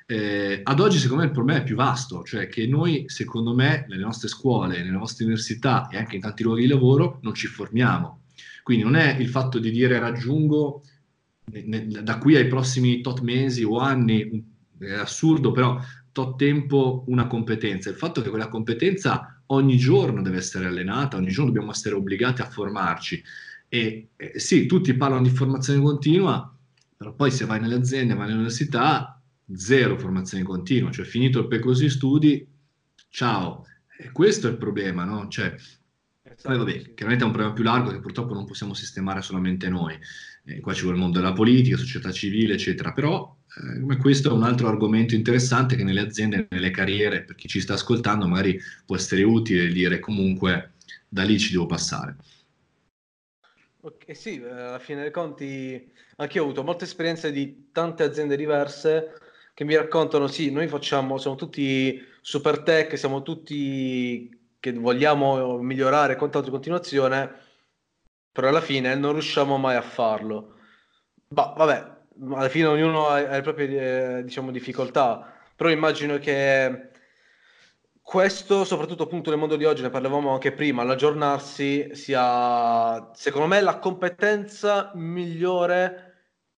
[0.06, 3.86] Eh, ad oggi secondo me il problema è più vasto, cioè che noi secondo me
[3.88, 7.46] nelle nostre scuole, nelle nostre università e anche in tanti luoghi di lavoro non ci
[7.46, 8.22] formiamo
[8.62, 10.82] quindi non è il fatto di dire raggiungo
[11.44, 14.51] da qui ai prossimi tot mesi o anni,
[14.88, 15.80] è assurdo, però
[16.12, 17.90] tot tempo una competenza.
[17.90, 22.42] Il fatto che quella competenza ogni giorno deve essere allenata, ogni giorno dobbiamo essere obbligati
[22.42, 23.22] a formarci.
[23.68, 26.54] E eh, sì, tutti parlano di formazione continua,
[26.96, 29.20] però poi se vai nelle aziende, vai all'università,
[29.54, 32.46] zero formazione continua, cioè finito il percorso di studi,
[33.08, 33.66] ciao.
[33.96, 35.28] E questo è il problema, no?
[35.28, 35.54] Cioè,
[36.42, 39.96] poi vabbè, chiaramente è un problema più largo che purtroppo non possiamo sistemare solamente noi.
[40.44, 42.92] Eh, qua ci vuole il mondo della politica, società civile, eccetera.
[42.92, 47.48] Però eh, questo è un altro argomento interessante che nelle aziende, nelle carriere, per chi
[47.48, 50.72] ci sta ascoltando, magari può essere utile dire comunque
[51.08, 52.16] da lì ci devo passare.
[53.80, 58.02] Ok, sì, eh, alla fine dei conti anche io ho avuto molte esperienze di tante
[58.04, 59.14] aziende diverse
[59.54, 66.16] che mi raccontano, sì, noi facciamo, siamo tutti super tech, siamo tutti che vogliamo migliorare
[66.16, 67.34] quant'altro in continuazione,
[68.30, 70.56] però alla fine non riusciamo mai a farlo.
[71.28, 76.90] Bah, vabbè, alla fine ognuno ha, ha le proprie eh, diciamo, difficoltà, però immagino che
[78.02, 83.60] questo, soprattutto appunto nel mondo di oggi, ne parlavamo anche prima, l'aggiornarsi sia, secondo me,
[83.60, 86.10] la competenza migliore,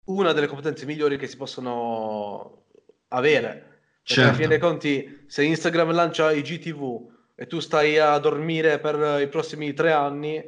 [0.07, 2.64] una delle competenze migliori che si possono
[3.09, 3.72] avere.
[4.05, 4.22] Perché certo.
[4.22, 9.20] alla fine dei conti, se Instagram lancia i GTV e tu stai a dormire per
[9.20, 10.42] i prossimi tre anni,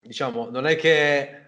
[0.00, 1.47] diciamo, non è che,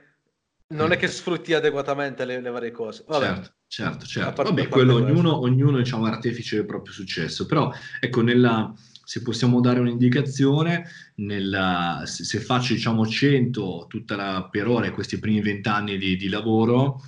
[0.70, 3.04] non è che sfrutti adeguatamente le, le varie cose.
[3.06, 3.26] Vabbè.
[3.26, 4.42] Certo, certo, certo.
[4.42, 8.72] Vabbè, quello ognuno, ognuno diciamo, artefice del proprio successo, però ecco, nella,
[9.04, 15.18] se possiamo dare un'indicazione, nella, se, se, faccio diciamo 100 tutta la, per ora questi
[15.18, 17.02] primi vent'anni di, di lavoro,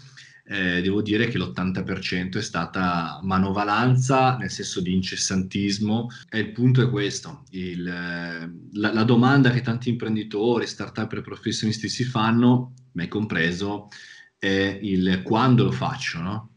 [0.52, 6.82] eh, devo dire che l'80% è stata manovalanza, nel senso di incessantismo, e il punto
[6.82, 13.08] è questo, il, la, la, domanda che tanti imprenditori, start-up e professionisti si fanno, me
[13.08, 13.88] compreso,
[14.36, 16.50] è il quando lo faccio, no?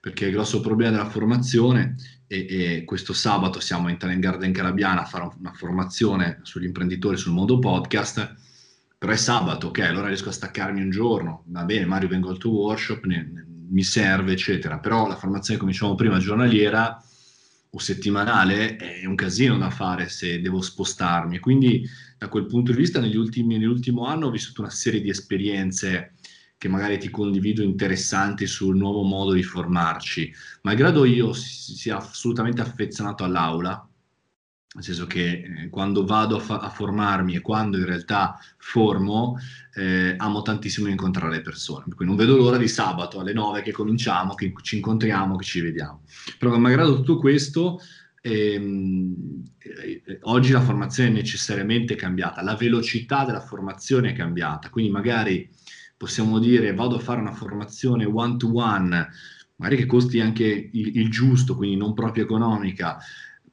[0.00, 1.96] Perché il grosso problema della formazione,
[2.28, 7.16] e, e questo sabato siamo in Talent Garden Carabiana a fare una formazione sugli imprenditori
[7.16, 8.36] sul mondo podcast,
[9.02, 12.38] però è sabato, ok, allora riesco a staccarmi un giorno, va bene, Mario vengo al
[12.38, 17.02] tuo workshop, ne, ne, mi serve, eccetera, però la formazione, come dicevamo prima, giornaliera
[17.68, 21.84] o settimanale è un casino da fare se devo spostarmi, quindi
[22.16, 26.14] da quel punto di vista negli ultimi, nell'ultimo anno ho vissuto una serie di esperienze
[26.56, 33.24] che magari ti condivido interessanti sul nuovo modo di formarci, malgrado io sia assolutamente affezionato
[33.24, 33.84] all'aula,
[34.74, 39.36] nel senso che eh, quando vado a, fa- a, formarmi e quando in realtà formo,
[39.74, 43.62] eh, amo tantissimo incontrare le persone, per cui non vedo l'ora di sabato alle 9
[43.62, 46.02] che cominciamo, che ci incontriamo, che ci vediamo.
[46.38, 47.80] Però malgrado tutto questo,
[48.22, 54.90] ehm, eh, oggi la formazione è necessariamente cambiata, la velocità della formazione è cambiata, quindi
[54.90, 55.50] magari
[55.98, 59.08] possiamo dire vado a fare una formazione one to one,
[59.56, 62.98] magari che costi anche il, il giusto, quindi non proprio economica,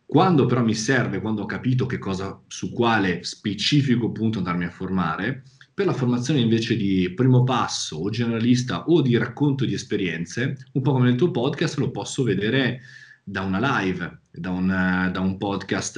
[0.10, 4.72] quando però mi serve, quando ho capito che cosa, su quale specifico punto andarmi a
[4.72, 10.66] formare, per la formazione invece di primo passo o generalista o di racconto di esperienze,
[10.72, 12.82] un po' come nel tuo podcast, lo posso vedere
[13.24, 15.98] da una live, da un, da un podcast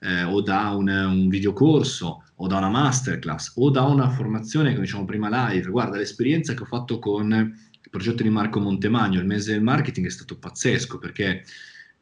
[0.00, 4.86] eh, o da un, un videocorso o da una masterclass o da una formazione, come
[4.86, 5.68] diciamo prima live.
[5.68, 10.06] Guarda, l'esperienza che ho fatto con il progetto di Marco Montemagno, il mese del marketing,
[10.06, 11.44] è stato pazzesco perché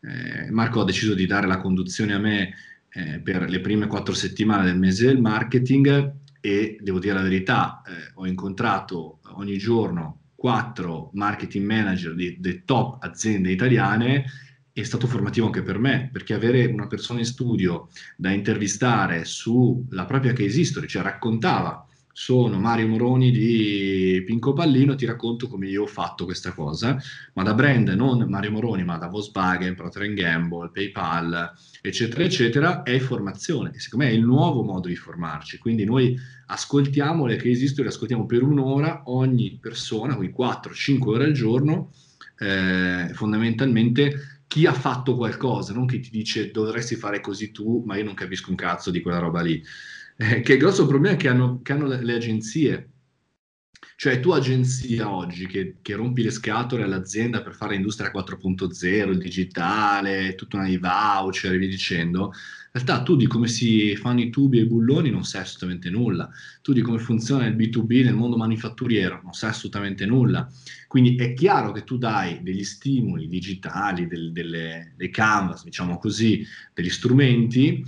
[0.03, 2.55] eh, Marco ha deciso di dare la conduzione a me
[2.91, 7.83] eh, per le prime quattro settimane del mese del marketing e devo dire la verità,
[7.87, 14.25] eh, ho incontrato ogni giorno quattro marketing manager di top aziende italiane.
[14.73, 20.05] È stato formativo anche per me, perché avere una persona in studio da intervistare sulla
[20.05, 25.83] propria case history, cioè raccontava sono Mario Moroni di Pinco Pallino, ti racconto come io
[25.83, 26.97] ho fatto questa cosa,
[27.33, 32.99] ma da brand non Mario Moroni, ma da Volkswagen, Procter Gamble, PayPal, eccetera, eccetera, è
[32.99, 33.73] formazione.
[33.75, 35.59] E secondo me è il nuovo modo di formarci.
[35.59, 41.25] Quindi noi ascoltiamo le case history, le ascoltiamo per un'ora ogni persona, quindi 4-5 ore
[41.25, 41.93] al giorno,
[42.39, 47.97] eh, fondamentalmente chi ha fatto qualcosa, non chi ti dice dovresti fare così tu, ma
[47.97, 49.63] io non capisco un cazzo di quella roba lì.
[50.23, 52.91] Eh, che il grosso problema che hanno, che hanno le, le, agenzie.
[53.97, 59.19] Cioè tu agenzia oggi che, che, rompi le scatole all'azienda per fare industria 4.0, il
[59.19, 64.21] digitale, tutta una di voucher e via dicendo, in realtà tu di come si fanno
[64.21, 66.31] i tubi e i bulloni non sai assolutamente nulla,
[66.63, 70.49] tu di come funziona il B2B nel mondo manifatturiero non sai assolutamente nulla.
[70.87, 76.47] Quindi è chiaro che tu dai degli stimoli digitali, del, delle, dei canvas, diciamo così,
[76.73, 77.85] degli strumenti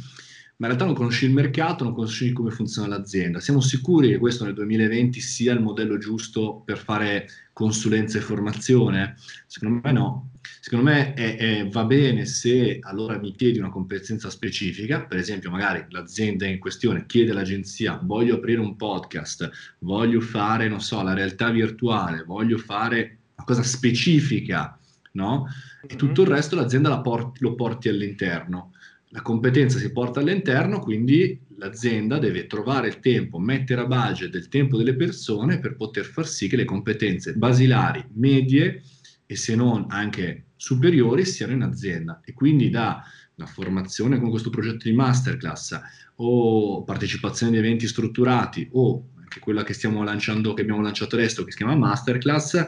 [0.64, 3.38] ma in realtà non conosci il mercato, non conosci come funziona l'azienda.
[3.38, 9.16] Siamo sicuri che questo nel 2020 sia il modello giusto per fare consulenza e formazione?
[9.46, 10.30] Secondo me no.
[10.60, 15.50] Secondo me è, è, va bene se allora mi chiedi una competenza specifica, per esempio
[15.50, 19.50] magari l'azienda in questione chiede all'agenzia voglio aprire un podcast,
[19.80, 24.78] voglio fare, non so, la realtà virtuale, voglio fare una cosa specifica,
[25.12, 25.46] no?
[25.86, 28.72] E tutto il resto l'azienda porti, lo porti all'interno
[29.14, 34.48] la competenza si porta all'interno, quindi l'azienda deve trovare il tempo, mettere a budget del
[34.48, 38.82] tempo delle persone per poter far sì che le competenze basilari, medie
[39.24, 42.20] e se non anche superiori siano in azienda.
[42.24, 43.04] E quindi da
[43.36, 45.80] la formazione con questo progetto di masterclass
[46.16, 51.44] o partecipazione di eventi strutturati o anche quella che stiamo lanciando, che abbiamo lanciato adesso,
[51.44, 52.66] che si chiama masterclass,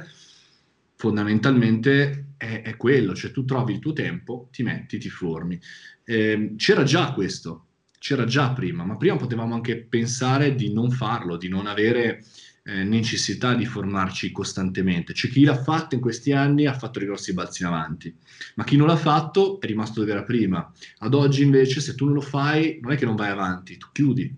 [0.96, 5.60] fondamentalmente è, è, quello, cioè tu trovi il tuo tempo, ti metti, ti formi.
[6.04, 7.66] Eh, c'era già questo,
[7.98, 12.24] c'era già prima, ma prima potevamo anche pensare di non farlo, di non avere
[12.64, 15.12] eh, necessità di formarci costantemente.
[15.12, 18.14] C'è chi l'ha fatto in questi anni ha fatto dei grossi balzi in avanti,
[18.56, 20.70] ma chi non l'ha fatto è rimasto dove era prima.
[20.98, 23.86] Ad oggi invece se tu non lo fai non è che non vai avanti, tu
[23.92, 24.34] chiudi.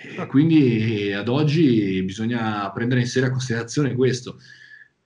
[0.00, 4.38] E quindi ad oggi bisogna prendere in seria considerazione questo.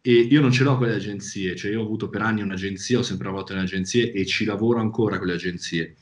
[0.05, 2.99] E io non ce l'ho con le agenzie, cioè io ho avuto per anni un'agenzia,
[2.99, 5.95] ho sempre lavorato in agenzie e ci lavoro ancora con le agenzie.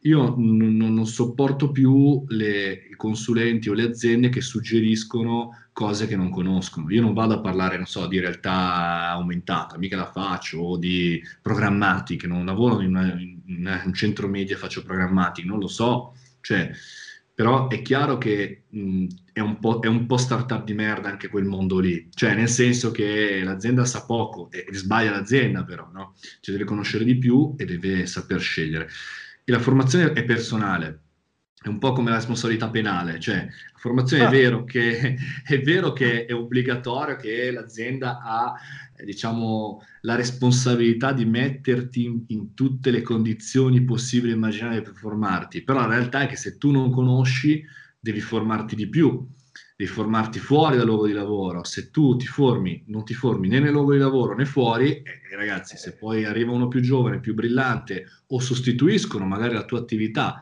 [0.00, 6.16] Io n- non sopporto più le, i consulenti o le aziende che suggeriscono cose che
[6.16, 6.90] non conoscono.
[6.90, 11.22] Io non vado a parlare, non so, di realtà aumentata, mica la faccio, o di
[11.40, 16.14] programmatiche, non lavoro in, una, in un centro media e faccio programmatiche, non lo so.
[16.40, 16.70] Cioè,
[17.36, 21.44] però è chiaro che mh, è, un è, un po', startup di merda anche quel
[21.44, 26.14] mondo lì, cioè nel senso che l'azienda sa poco e, e sbaglia l'azienda però, no?
[26.40, 28.88] Cioè deve conoscere di più e deve saper scegliere.
[29.44, 31.00] E la formazione è personale,
[31.66, 34.28] è un po' come la responsabilità penale, cioè la formazione ah.
[34.28, 38.54] è, vero che, è vero che è obbligatorio, che l'azienda ha
[39.02, 45.62] diciamo, la responsabilità di metterti in, in, tutte le condizioni possibili e immaginabili per formarti,
[45.62, 47.64] però la realtà è che se tu non conosci
[47.98, 49.26] devi formarti di più,
[49.76, 53.58] devi formarti fuori dal luogo di lavoro, se tu ti formi, non ti formi né
[53.58, 57.34] nel luogo di lavoro né fuori, eh, ragazzi, se poi arriva uno più giovane, più
[57.34, 60.40] brillante o sostituiscono magari la tua attività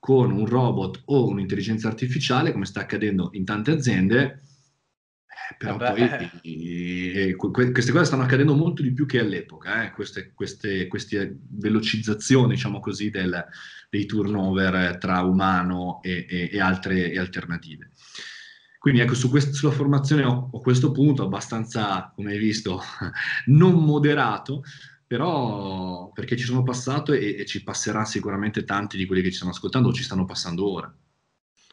[0.00, 4.22] con un robot o un'intelligenza artificiale, come sta accadendo in tante aziende,
[5.26, 6.08] eh, però Vabbè.
[6.08, 9.92] poi eh, queste cose stanno accadendo molto di più che all'epoca, eh?
[9.92, 13.44] queste, queste, queste, velocizzazioni, diciamo così, del,
[13.90, 17.90] dei turnover tra umano e, e, e altre e alternative.
[18.78, 22.80] Quindi ecco, su quest- sulla formazione ho, ho questo punto abbastanza, come hai visto,
[23.46, 24.62] non moderato,
[25.10, 29.38] però perché ci sono passato e, e, ci passerà sicuramente tanti di quelli che ci
[29.38, 30.94] stanno ascoltando o ci stanno passando ora.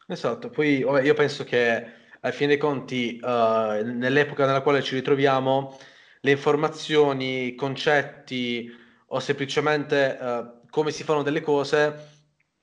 [0.07, 1.85] Esatto, poi vabbè, io penso che
[2.19, 5.77] alla fine dei conti, uh, nell'epoca nella quale ci ritroviamo,
[6.21, 8.71] le informazioni, i concetti
[9.05, 11.93] o semplicemente uh, come si fanno delle cose,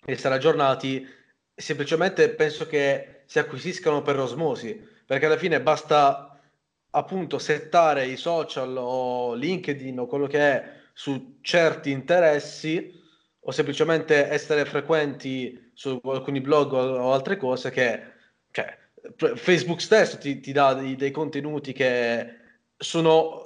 [0.05, 1.07] essere aggiornati,
[1.55, 6.34] semplicemente penso che si acquisiscano per osmosi, perché alla fine basta
[6.95, 13.03] appunto settare i social o LinkedIn o quello che è su certi interessi
[13.40, 18.01] o semplicemente essere frequenti su alcuni blog o, altre cose che
[18.51, 18.78] cioè,
[19.34, 22.26] Facebook stesso ti, ti dà dei, dei, contenuti che
[22.76, 23.42] sono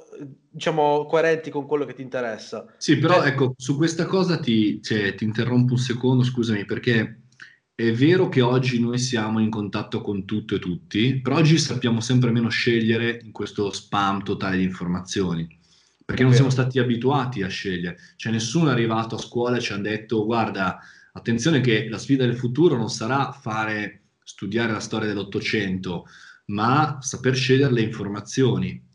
[0.51, 2.67] diciamo coerenti con quello che ti interessa.
[2.77, 7.23] Sì, però eh, ecco, su questa cosa ti, cioè, ti interrompo un secondo, scusami, perché
[7.81, 12.01] è vero che oggi noi siamo in contatto con tutto e tutti, però oggi sappiamo
[12.01, 15.47] sempre meno scegliere in questo spam totale di informazioni,
[16.05, 17.97] perché non siamo stati abituati a scegliere.
[18.17, 20.81] Cioè nessuno è arrivato a scuola e ci ha detto guarda,
[21.13, 26.07] attenzione che la sfida del futuro non sarà fare studiare la storia dell'Ottocento,
[26.47, 28.87] ma saper scegliere le informazioni.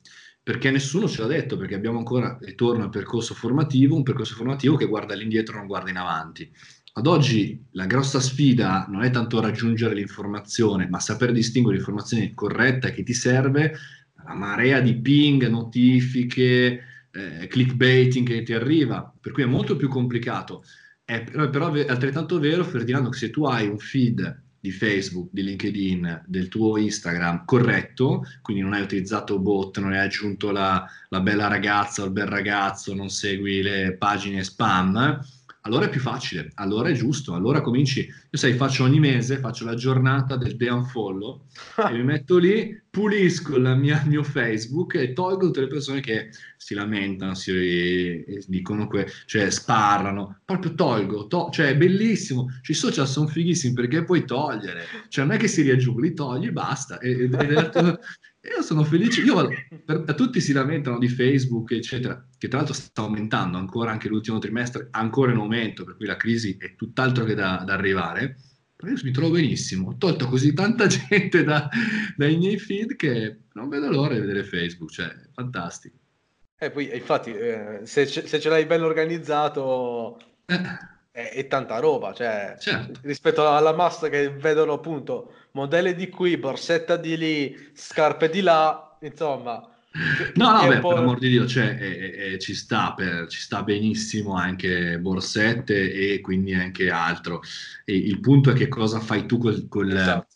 [0.43, 4.75] Perché nessuno ce l'ha detto, perché abbiamo ancora, ritorno al percorso formativo, un percorso formativo
[4.75, 6.51] che guarda all'indietro e non guarda in avanti.
[6.95, 12.91] Ad oggi la grossa sfida non è tanto raggiungere l'informazione, ma saper distinguere l'informazione corretta
[12.91, 13.73] che ti serve,
[14.23, 19.89] la marea di ping, notifiche, eh, clickbaiting che ti arriva, per cui è molto più
[19.89, 20.63] complicato.
[21.03, 25.43] È però è altrettanto vero, Ferdinando, che se tu hai un feed di Facebook, di
[25.43, 31.19] LinkedIn, del tuo Instagram corretto, quindi non hai utilizzato bot, non hai aggiunto la, la
[31.21, 35.19] bella ragazza o il bel ragazzo, non segui le pagine spam,
[35.65, 39.63] allora è più facile, allora è giusto, allora cominci, io sai, faccio ogni mese, faccio
[39.63, 41.45] la giornata del day unfollow
[41.89, 46.73] e mi metto lì, pulisco il mio Facebook e tolgo tutte le persone che si
[46.73, 53.07] lamentano, si dicono, que- cioè sparano, proprio tolgo, to- cioè è bellissimo, cioè, i social
[53.07, 56.99] sono fighissimi perché puoi togliere, cioè non è che si riaggiungi, li togli e basta,
[56.99, 57.69] e, ed è
[58.49, 59.47] io sono felice, io
[59.85, 64.37] per, tutti si lamentano di Facebook, eccetera, che tra l'altro sta aumentando ancora anche l'ultimo
[64.37, 68.37] trimestre, ancora in aumento, per cui la crisi è tutt'altro che da, da arrivare.
[68.75, 71.69] Però io mi trovo benissimo, ho tolto così tanta gente da,
[72.17, 75.95] dai miei feed che non vedo l'ora di vedere Facebook, cioè fantastico.
[76.57, 80.61] E poi infatti eh, se, se, ce l'hai bello organizzato eh.
[81.13, 82.99] È, è, tanta roba, cioè certo.
[83.03, 88.97] rispetto alla massa che vedono appunto modelli di qui, borsetta di lì, scarpe di là,
[89.01, 89.67] insomma.
[90.33, 93.61] No, no, beh, per amor di Dio, cioè, eh, eh, ci, sta per, ci sta
[93.61, 97.41] benissimo anche borsette e quindi anche altro.
[97.85, 100.27] E il punto è che cosa fai tu col, col, esatto.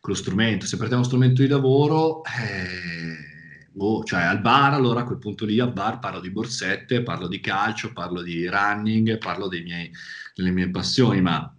[0.00, 0.66] con lo strumento.
[0.66, 5.04] Se per te è uno strumento di lavoro, eh, boh, cioè al bar, allora a
[5.04, 9.48] quel punto lì al bar parlo di borsette, parlo di calcio, parlo di running, parlo
[9.48, 9.90] miei,
[10.36, 11.56] delle mie passioni, ma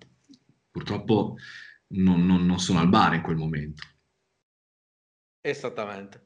[0.69, 1.35] purtroppo
[1.87, 3.81] non, non, non sono al bar in quel momento.
[5.41, 6.25] Esattamente.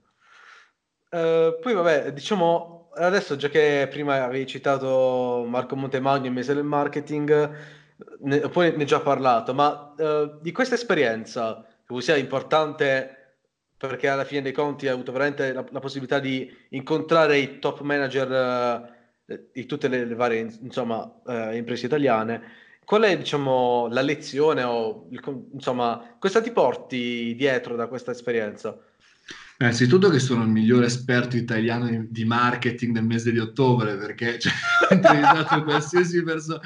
[1.11, 6.65] Uh, poi vabbè, diciamo, adesso già che prima avevi citato Marco Montemagno e Mese del
[6.65, 7.55] Marketing,
[8.19, 13.15] ne, poi ne ho già parlato, ma uh, di questa esperienza, che sia importante
[13.77, 17.79] perché alla fine dei conti hai avuto veramente la, la possibilità di incontrare i top
[17.79, 19.00] manager uh,
[19.51, 21.21] di tutte le, le varie insomma,
[21.53, 22.59] imprese italiane,
[22.91, 25.07] Qual è, diciamo, la lezione o,
[25.53, 28.77] insomma, cosa ti porti dietro da questa esperienza?
[29.59, 34.51] Innanzitutto che sono il migliore esperto italiano di marketing del mese di ottobre, perché cioè,
[34.89, 36.59] ho intervistato qualsiasi persona.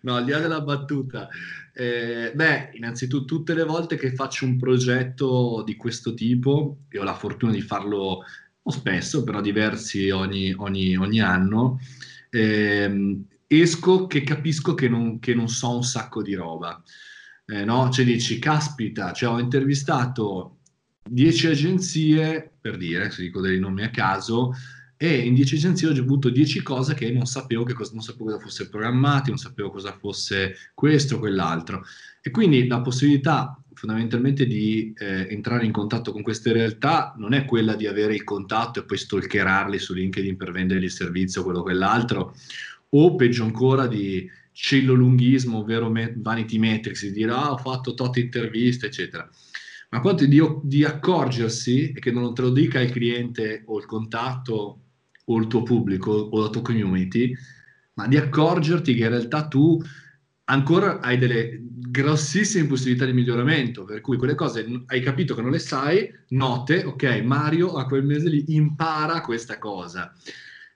[0.00, 1.28] No, al di là della battuta.
[1.72, 7.04] Eh, beh, innanzitutto tutte le volte che faccio un progetto di questo tipo, e ho
[7.04, 8.24] la fortuna di farlo
[8.66, 11.78] spesso, però diversi ogni, ogni, ogni anno,
[12.30, 16.82] eh, esco che capisco che non, che non so un sacco di roba.
[17.46, 17.88] Eh, no?
[17.90, 20.58] Cioè dici, caspita, cioè ho intervistato
[21.08, 24.52] 10 agenzie, per dire, se dico dei nomi a caso,
[24.96, 28.24] e in 10 agenzie ho avuto 10 cose che non sapevo, che cosa, non sapevo
[28.24, 31.84] cosa fosse programmati, non sapevo cosa fosse questo o quell'altro.
[32.20, 37.44] E quindi la possibilità fondamentalmente di eh, entrare in contatto con queste realtà non è
[37.44, 41.60] quella di avere il contatto e poi stalkerarli su LinkedIn per vendergli il servizio, quello
[41.60, 42.34] o quell'altro,
[42.90, 48.16] o peggio ancora di cellolunghismo, ovvero me- vanity metrics, di dire ah ho fatto tot
[48.16, 49.30] interviste, eccetera.
[49.90, 53.86] Ma quanto di, di accorgersi, e che non te lo dica il cliente o il
[53.86, 54.80] contatto
[55.24, 57.32] o il tuo pubblico o la tua community,
[57.94, 59.80] ma di accorgerti che in realtà tu
[60.48, 65.50] ancora hai delle grossissime possibilità di miglioramento, per cui quelle cose hai capito che non
[65.50, 70.12] le sai, note, ok, Mario a quel mese lì impara questa cosa.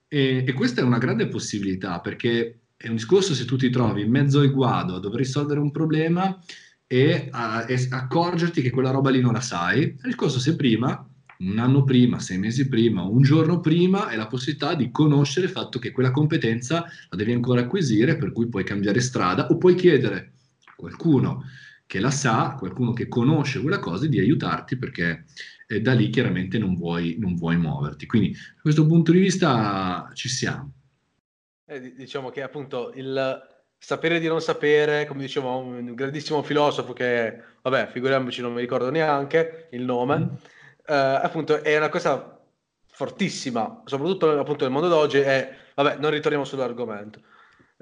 [0.09, 4.03] E, e, questa è una grande possibilità perché è un discorso se tu ti trovi
[4.03, 6.39] in mezzo al guado a dover risolvere un problema
[6.87, 9.83] e, a, e accorgerti che quella roba lì non la sai.
[9.83, 11.07] Il discorso se prima,
[11.43, 15.53] un anno prima, sei mesi prima, un giorno prima, è la possibilità di conoscere il
[15.53, 19.75] fatto che quella competenza la devi ancora acquisire, per cui puoi cambiare strada o puoi
[19.75, 20.33] chiedere
[20.65, 21.45] a qualcuno
[21.87, 25.25] che la sa, qualcuno che conosce quella cosa, di aiutarti perché
[25.73, 28.07] e da lì chiaramente non vuoi, non vuoi muoverti.
[28.07, 30.73] Quindi da questo punto di vista ci siamo.
[31.67, 33.41] Eh, diciamo che appunto il
[33.79, 38.91] sapere di non sapere, come diceva un grandissimo filosofo che, vabbè, figuriamoci, non mi ricordo
[38.91, 40.29] neanche il nome, mm.
[40.87, 42.39] Eh, appunto è una cosa
[42.87, 47.21] fortissima, soprattutto appunto nel mondo d'oggi, e vabbè, non ritorniamo sull'argomento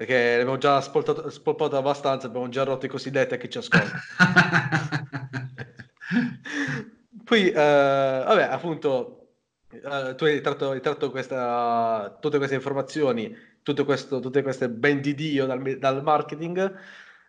[0.01, 3.99] perché abbiamo già spolpato abbastanza, abbiamo già rotto i cosiddetti a chi ci ascolta.
[7.23, 9.35] Poi, eh, vabbè, appunto,
[9.69, 13.31] eh, tu hai tratto, hai tratto questa, tutte queste informazioni,
[13.61, 16.79] tutto questo, tutte queste ben di Dio dal, dal marketing.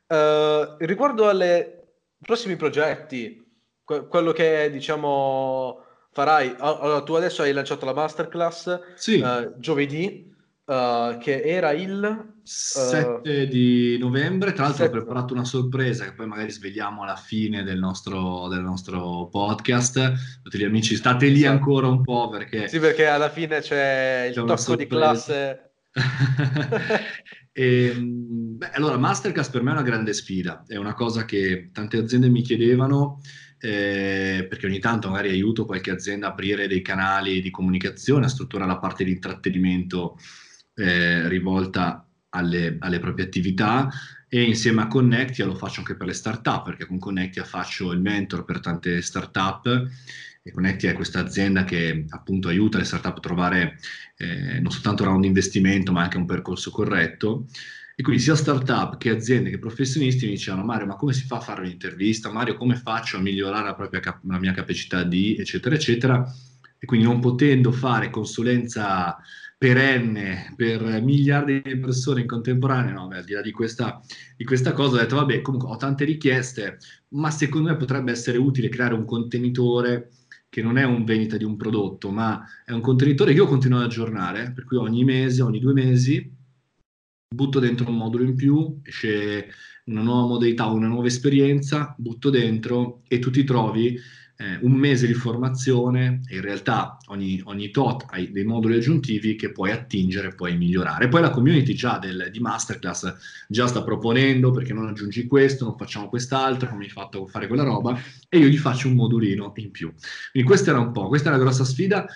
[0.06, 1.66] Eh, riguardo ai
[2.24, 3.41] prossimi progetti,
[3.84, 9.20] que- quello che diciamo farai, allora tu adesso hai lanciato la masterclass sì.
[9.20, 10.30] uh, giovedì,
[10.66, 14.52] uh, che era il 7 uh, di novembre.
[14.52, 14.96] Tra l'altro, 7.
[14.96, 20.40] ho preparato una sorpresa che poi magari svegliamo alla fine del nostro, del nostro podcast.
[20.42, 21.52] Tutti gli amici, state lì esatto.
[21.52, 22.68] ancora un po' perché.
[22.68, 25.72] Sì, perché alla fine c'è il tocco di classe.
[27.52, 31.70] e, ehm, beh, allora, Masterclass per me è una grande sfida, è una cosa che
[31.72, 33.20] tante aziende mi chiedevano.
[33.64, 38.28] Eh, perché ogni tanto magari aiuto qualche azienda a aprire dei canali di comunicazione, a
[38.28, 40.18] strutturare la parte di intrattenimento
[40.74, 43.88] eh, rivolta alle, alle, proprie attività
[44.28, 48.00] e insieme a Connectia lo faccio anche per le startup perché con Connectia faccio il
[48.00, 49.88] mentor per tante startup
[50.42, 53.78] e Connectia è questa azienda che appunto aiuta le startup a trovare
[54.16, 57.46] eh, non soltanto un round investimento ma anche un percorso corretto
[57.94, 61.36] e quindi sia startup che aziende che professionisti mi dicevano Mario ma come si fa
[61.36, 62.30] a fare un'intervista?
[62.30, 66.32] Mario come faccio a migliorare la, propria, la mia capacità di eccetera eccetera
[66.78, 69.16] e quindi non potendo fare consulenza
[69.62, 74.02] perenne per miliardi di persone in contemporanea, no, beh, al di là di questa,
[74.36, 76.78] di questa, cosa ho detto, vabbè, comunque ho tante richieste,
[77.10, 80.10] ma secondo me potrebbe essere utile creare un contenitore
[80.48, 83.78] che non è un vendita di un prodotto, ma è un contenitore che io continuo
[83.78, 86.28] ad aggiornare, per cui ogni mese, ogni due mesi,
[87.32, 89.48] butto dentro un modulo in più, esce
[89.84, 93.98] una nuova modalità, una nuova esperienza, butto dentro e tu ti trovi
[94.42, 99.36] eh, un mese di formazione e in realtà ogni, ogni, tot hai dei moduli aggiuntivi
[99.36, 101.08] che puoi attingere, puoi migliorare.
[101.08, 103.14] Poi la community già del, di Masterclass
[103.48, 107.62] già sta proponendo perché non aggiungi questo, non facciamo quest'altro, come hai fatto fare quella
[107.62, 109.92] roba e io gli faccio un modulino in più.
[110.30, 112.06] Quindi questa era un po', questa è una grossa sfida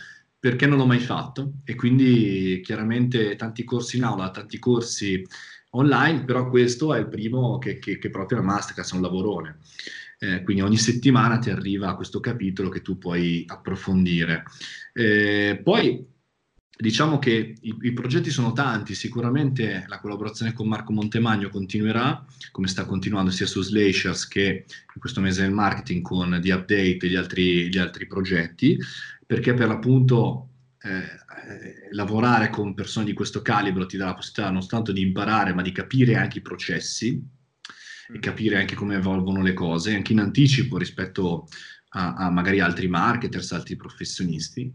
[0.47, 5.21] perché non l'ho mai fatto e quindi chiaramente tanti corsi in aula, tanti corsi
[5.71, 9.59] online, però questo è il primo che, che, che proprio la Masterclass è un lavorone.
[10.21, 14.45] Eh, quindi ogni settimana ti arriva questo capitolo che tu puoi approfondire.
[14.93, 16.07] Eh, poi
[16.79, 22.69] diciamo che i, i, progetti sono tanti, sicuramente la collaborazione con Marco Montemagno continuerà, come
[22.69, 27.09] sta continuando sia su Slashers che in questo mese nel marketing con The Update e
[27.09, 28.79] gli altri, gli altri progetti,
[29.27, 30.49] perché per l'appunto
[30.81, 35.53] eh, lavorare con persone di questo calibro ti dà la possibilità non soltanto di imparare,
[35.53, 37.22] ma di capire anche i processi,
[38.12, 41.49] e capire anche come evolvono le cose, anche in anticipo rispetto
[41.91, 44.72] a, a magari altri marketers, altri professionisti,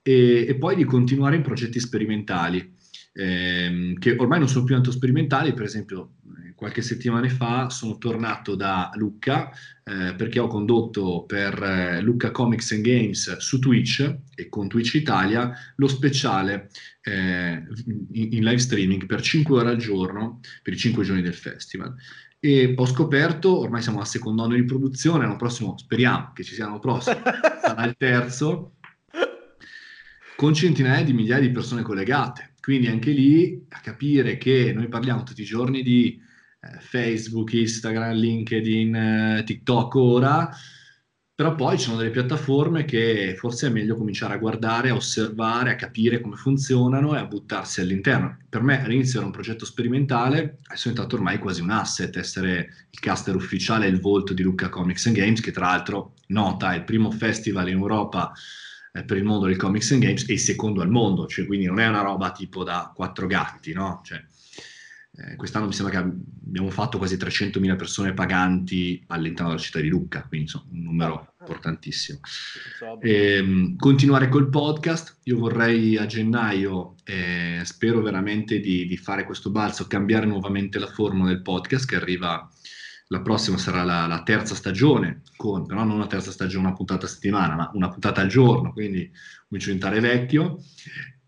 [0.00, 2.74] e, e, poi di continuare in progetti sperimentali,
[3.12, 6.14] ehm, che ormai non sono più tanto sperimentali, per esempio
[6.62, 9.50] qualche settimana fa sono tornato da Lucca
[9.82, 14.94] eh, perché ho condotto per eh, Lucca Comics and Games su Twitch e con Twitch
[14.94, 16.70] Italia lo speciale
[17.02, 17.64] eh,
[18.12, 21.96] in, live streaming per 5 ore al giorno per i 5 giorni del festival
[22.38, 26.54] e ho scoperto, ormai siamo al secondo anno di produzione, l'anno prossimo speriamo che ci
[26.54, 27.22] sia l'anno prossimo,
[27.60, 28.74] sarà il terzo,
[30.36, 32.54] con centinaia di migliaia di persone collegate.
[32.60, 36.20] Quindi anche lì a capire che noi parliamo tutti i giorni di
[36.80, 40.50] Facebook, Instagram, LinkedIn, eh, TikTok ora,
[41.34, 45.70] però poi ci sono delle piattaforme che forse è meglio cominciare a guardare, a osservare,
[45.72, 48.36] a capire come funzionano e a buttarsi all'interno.
[48.48, 53.00] Per me all'inizio era un progetto sperimentale, è diventato ormai quasi un asset essere il
[53.00, 56.84] caster ufficiale il volto di Lucca Comics and Games, che tra l'altro nota è il
[56.84, 58.32] primo festival in Europa
[58.92, 61.66] eh, per il mondo del comics and games e il secondo al mondo, cioè quindi
[61.66, 64.00] non è una roba tipo da quattro gatti, no?
[64.04, 64.22] Cioè,
[65.14, 69.88] eh, quest'anno mi sembra che abbiamo fatto quasi 300.000 persone paganti all'interno della città di
[69.88, 71.34] Lucca, quindi insomma, un numero ah, ah.
[71.40, 72.20] importantissimo.
[73.00, 79.24] E, ehm, continuare col podcast, io vorrei a gennaio, eh, spero veramente di, di, fare
[79.24, 82.48] questo balzo, cambiare nuovamente la forma del podcast che arriva,
[83.08, 87.04] la prossima sarà la, la terza stagione, con, però non una terza stagione, una puntata
[87.04, 89.10] a settimana, ma una puntata al giorno, quindi
[89.46, 90.58] comincio a diventare vecchio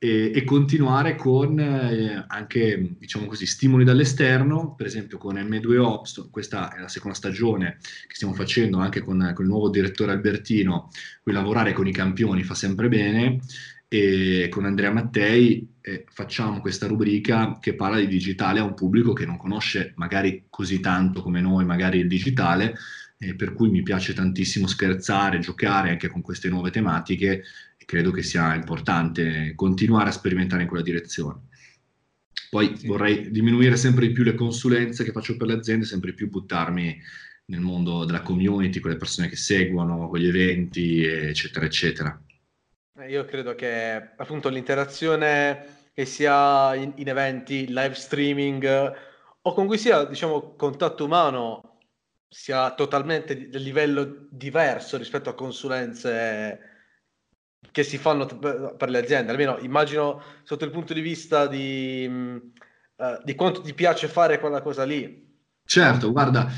[0.04, 6.74] e, e continuare con eh, anche, diciamo così, stimoli dall'esterno, per esempio con M2O, questa
[6.74, 10.90] è la seconda stagione che stiamo facendo anche con, con il nuovo direttore Albertino,
[11.22, 13.40] cui lavorare con i campioni fa sempre bene,
[13.88, 19.14] e con Andrea Mattei eh, facciamo questa rubrica che parla di digitale a un pubblico
[19.14, 22.74] che non conosce magari così tanto come noi, magari il digitale,
[23.16, 27.42] eh, per cui mi piace tantissimo scherzare, giocare anche con queste nuove tematiche
[27.84, 31.48] credo che sia importante continuare a sperimentare in quella direzione.
[32.50, 32.86] Poi sì.
[32.86, 36.28] vorrei diminuire sempre di più le consulenze che faccio per le aziende, sempre di più
[36.28, 37.00] buttarmi
[37.46, 42.22] nel mondo della community, con le persone che seguono, con gli eventi, eccetera, eccetera.
[42.98, 48.94] Eh, io credo che appunto l'interazione che sia in, in eventi, live streaming
[49.42, 51.78] o con cui sia, diciamo, contatto umano
[52.28, 56.73] sia totalmente di livello diverso rispetto a consulenze
[57.74, 59.32] che si fanno per le aziende.
[59.32, 64.62] Almeno immagino sotto il punto di vista di, uh, di quanto ti piace fare quella
[64.62, 65.22] cosa lì.
[65.66, 66.48] Certo, guarda,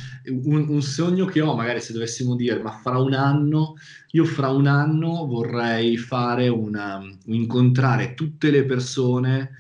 [0.44, 3.76] un, un, sogno che ho, magari se dovessimo dire, ma fra un anno,
[4.10, 9.52] io fra un anno vorrei fare una, incontrare tutte le persone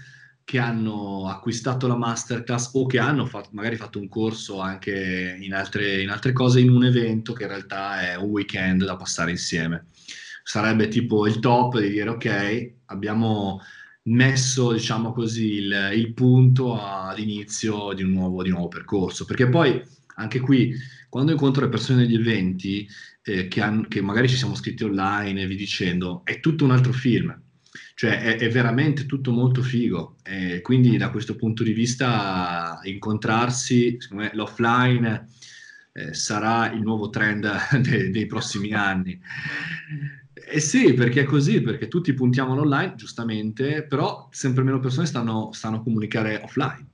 [0.44, 5.54] che hanno acquistato la masterclass o che hanno fatto, magari fatto un corso anche in
[5.54, 9.30] altre, in altre cose in un evento che in realtà è un weekend da passare
[9.30, 9.86] insieme.
[10.48, 13.60] Sarebbe tipo il top di dire ok, abbiamo
[14.04, 19.24] messo, diciamo così, il, il punto all'inizio di un, nuovo, di un nuovo percorso.
[19.24, 19.82] Perché poi
[20.14, 20.72] anche qui,
[21.08, 22.86] quando incontro le persone negli eventi,
[23.22, 26.70] eh, che, han, che, magari ci siamo scritti online e vi dicendo, è tutto un
[26.70, 27.36] altro film.
[27.96, 30.18] Cioè è, è veramente tutto molto figo.
[30.22, 35.26] E quindi da questo punto di vista incontrarsi, secondo me l'offline
[35.92, 37.50] eh, sarà il nuovo trend
[37.82, 39.20] de, dei prossimi anni.
[40.48, 45.50] Eh sì, perché è così, perché tutti puntiamo online, giustamente, però sempre meno persone stanno,
[45.52, 46.86] stanno a comunicare offline.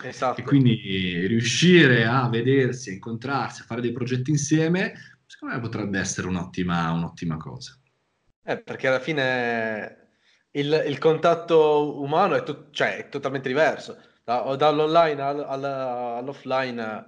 [0.00, 0.40] Esatto.
[0.40, 4.92] E quindi riuscire a vedersi, a incontrarsi, a fare dei progetti insieme,
[5.26, 7.76] secondo me potrebbe essere un'ottima, un'ottima cosa.
[8.44, 10.10] Eh, perché alla fine
[10.52, 14.00] il, il contatto umano è, to- cioè, è, totalmente diverso.
[14.22, 17.06] Da, dall'online all, all, all'offline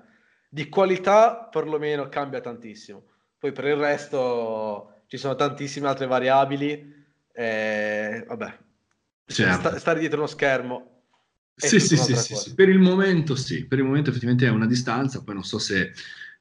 [0.48, 3.04] di qualità perlomeno cambia tantissimo.
[3.38, 7.04] Poi per il resto ci sono tantissime altre variabili.
[7.32, 8.58] E, vabbè,
[9.26, 9.58] certo.
[9.58, 11.02] sta, stare dietro uno schermo.
[11.56, 14.66] Sì, sì, sì, sì, sì, per il momento sì, per il momento effettivamente è una
[14.66, 15.92] distanza, poi non so se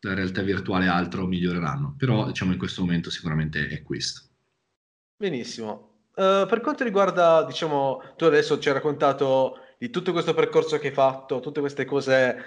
[0.02, 4.22] la realtà virtuale e altro miglioreranno, però diciamo in questo momento sicuramente è questo.
[5.18, 6.04] Benissimo.
[6.14, 10.88] Uh, per quanto riguarda, diciamo, tu adesso ci hai raccontato di tutto questo percorso che
[10.90, 12.44] hai fatto, tutte queste cose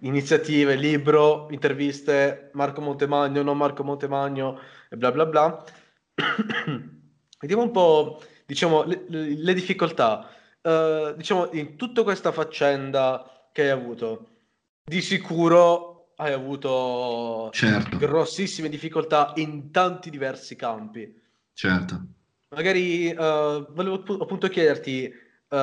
[0.00, 5.64] iniziative, libro, interviste, Marco Montemagno, non Marco Montemagno e bla bla bla.
[7.40, 10.28] Vediamo un po', diciamo, le, le difficoltà.
[10.60, 14.28] Uh, diciamo, in tutta questa faccenda che hai avuto,
[14.84, 17.96] di sicuro hai avuto certo.
[17.96, 21.14] grossissime difficoltà in tanti diversi campi.
[21.52, 22.02] Certo.
[22.48, 25.12] Magari uh, volevo appunto chiederti
[25.48, 25.56] uh,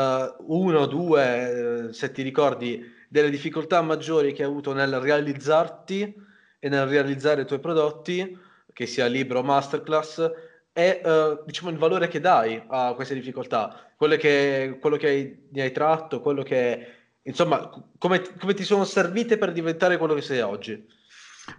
[0.48, 6.14] uno, due, se ti ricordi, delle difficoltà maggiori che hai avuto nel realizzarti
[6.60, 8.38] e nel realizzare i tuoi prodotti,
[8.76, 10.32] che sia libro o masterclass,
[10.74, 15.38] e uh, diciamo il valore che dai a queste difficoltà, quello che, quello che hai,
[15.50, 16.88] ne hai tratto, quello che
[17.22, 20.86] insomma, come, come, ti sono servite per diventare quello che sei oggi.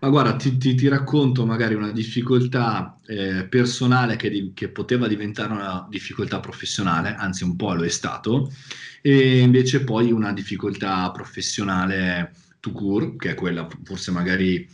[0.00, 5.08] Ma guarda, ti, ti, ti racconto magari una difficoltà eh, personale che, di, che, poteva
[5.08, 8.52] diventare una difficoltà professionale, anzi un po' lo è stato,
[9.00, 14.68] e invece poi una difficoltà professionale to cure, che è quella forse magari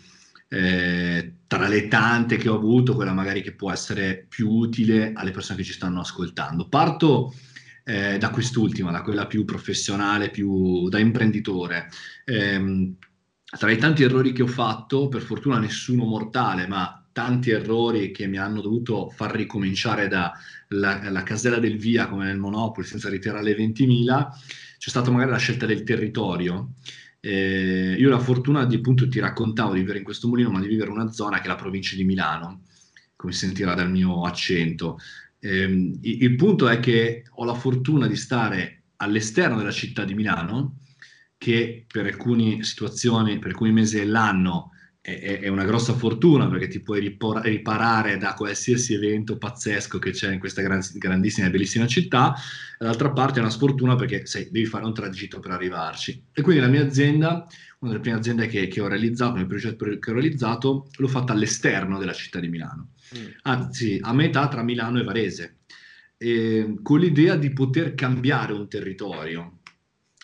[0.48, 5.32] eh, tra le tante che ho avuto, quella magari che può essere più utile alle
[5.32, 6.66] persone che ci stanno ascoltando.
[6.66, 7.34] Parto
[7.84, 11.90] eh, da quest'ultima, da quella più professionale, più da imprenditore.
[12.24, 12.94] Eh,
[13.44, 18.26] tra i tanti errori che ho fatto, per fortuna nessuno mortale, ma tanti errori che
[18.26, 23.54] mi hanno dovuto far ricominciare dalla casella del via come nel Monopoli senza ritirare le
[23.54, 24.28] 20.000,
[24.78, 26.70] c'è stata magari la scelta del territorio.
[27.24, 30.58] Eh, io ho la fortuna di appunto ti raccontavo di vivere in questo mulino, ma
[30.58, 32.62] di vivere in una zona che è la provincia di Milano,
[33.14, 34.98] come sentirà dal mio accento.
[35.38, 40.78] Eh, il, punto è che ho la fortuna di stare all'esterno della città di Milano,
[41.38, 44.71] che per alcune situazioni, per alcuni mesi dell'anno
[45.02, 50.12] è, è, una grossa fortuna perché ti puoi ripor- riparare da qualsiasi evento pazzesco che
[50.12, 52.34] c'è in questa gran- grandissima e bellissima città,
[52.78, 56.26] dall'altra parte è una sfortuna perché sai, devi fare un tragitto per arrivarci.
[56.32, 57.48] E quindi la mia azienda,
[57.80, 61.32] una delle prime aziende che, che ho realizzato, il progetto che ho realizzato, l'ho fatta
[61.32, 63.26] all'esterno della città di Milano, mm.
[63.42, 65.56] anzi a metà tra Milano e Varese,
[66.16, 69.58] e, con l'idea di poter cambiare un territorio,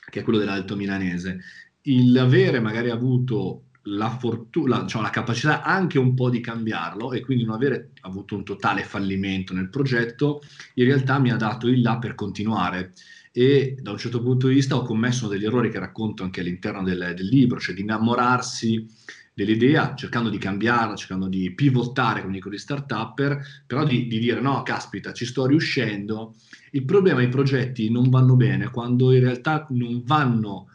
[0.08, 1.40] che è quello dell'Alto Milanese.
[1.82, 7.20] Il avere magari avuto la fortuna, cioè la capacità anche un po' di cambiarlo e
[7.20, 10.42] quindi non avere avuto un totale fallimento nel progetto,
[10.74, 12.92] in realtà mi ha dato il là per continuare
[13.32, 16.82] e da un certo punto di vista ho commesso degli errori che racconto anche all'interno
[16.82, 18.86] del, del libro, cioè di innamorarsi
[19.32, 24.40] dell'idea, cercando di cambiarla, cercando di pivotare, come dico, di start-upper, però di, di, dire
[24.40, 26.34] no, caspita, ci sto riuscendo.
[26.72, 30.66] Il problema è che i progetti non vanno bene quando in realtà non vanno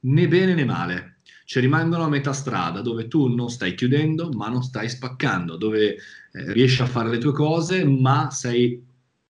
[0.00, 1.19] né bene né male
[1.50, 5.96] cioè rimangono a metà strada dove tu non stai chiudendo ma non stai spaccando, dove
[5.96, 8.80] eh, riesci a fare le tue cose ma sei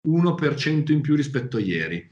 [0.07, 2.07] 1% in più rispetto a ieri.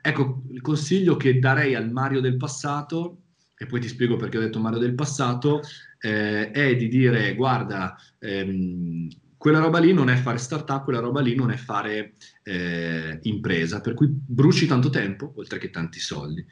[0.00, 3.22] Ecco, il consiglio che darei al Mario del passato,
[3.56, 5.60] e poi ti spiego perché ho detto Mario del passato,
[5.98, 11.20] eh, è di dire guarda, ehm, quella roba lì non è fare startup, quella roba
[11.20, 16.46] lì non è fare eh, impresa, per cui bruci tanto tempo oltre che tanti soldi.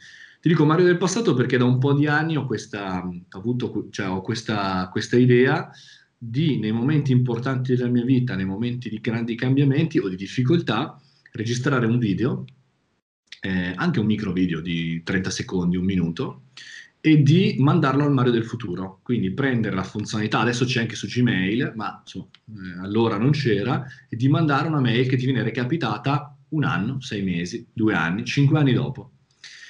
[0.47, 4.09] Ti dico Mario del passato perché da un po' di anni ho questa, avuto, cioè,
[4.09, 5.69] ho questa, questa idea
[6.17, 11.03] di, nei momenti importanti della mia vita, nei momenti di grandi cambiamenti o di difficoltà,
[11.33, 12.45] registrare un video,
[13.41, 16.43] eh, anche un micro video di 30 secondi, un minuto,
[17.01, 19.01] e di mandarlo al Mario del futuro.
[19.03, 23.85] Quindi prendere la funzionalità, adesso c'è anche su Gmail, ma insomma, eh, allora non c'era,
[24.09, 28.25] e di mandare una mail che ti viene recapitata un anno, sei mesi, due anni,
[28.25, 29.11] cinque anni dopo.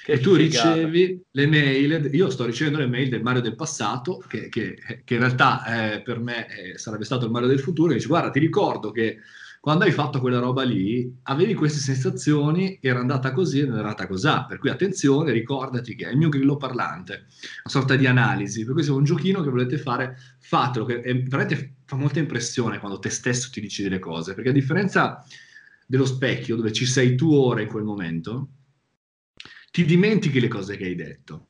[0.09, 0.73] E tu figata.
[0.73, 5.13] ricevi le mail, io sto ricevendo le mail del Mario del passato, che, che, che
[5.13, 8.29] in realtà eh, per me eh, sarebbe stato il Mario del futuro, e dice guarda
[8.29, 9.17] ti ricordo che
[9.59, 14.07] quando hai fatto quella roba lì avevi queste sensazioni, era andata così ed era andata
[14.07, 18.63] così, per cui attenzione, ricordati che è il mio grillo parlante, una sorta di analisi,
[18.63, 22.19] per cui se è un giochino che volete fare, fatelo, che è, veramente fa molta
[22.19, 25.21] impressione quando te stesso ti dici delle cose, perché a differenza
[25.85, 28.51] dello specchio dove ci sei tu ora in quel momento,
[29.77, 31.45] ti dimentichi le cose che hai detto.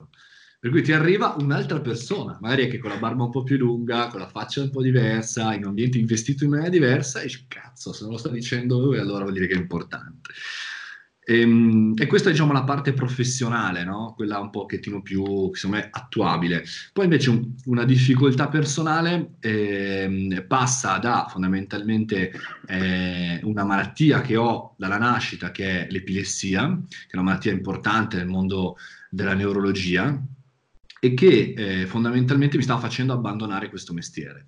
[0.59, 4.07] Per cui ti arriva un'altra persona, magari anche con la barba un po' più lunga,
[4.07, 7.93] con la faccia un po' diversa, in un ambiente investito in maniera diversa, e cazzo,
[7.93, 10.31] se non lo sta dicendo lui, allora vuol dire che è importante.
[11.29, 14.13] E, ehm, e, questa è diciamo la parte professionale, no?
[14.15, 16.63] quella un pochettino più secondo me attuabile.
[16.93, 22.31] Poi invece un, una difficoltà personale eh, passa da fondamentalmente
[22.67, 28.15] eh, una malattia che ho dalla nascita, che è l'epilessia, che è una malattia importante
[28.15, 28.77] nel mondo
[29.09, 30.17] della neurologia
[30.99, 34.45] e che eh, fondamentalmente mi stava facendo abbandonare questo mestiere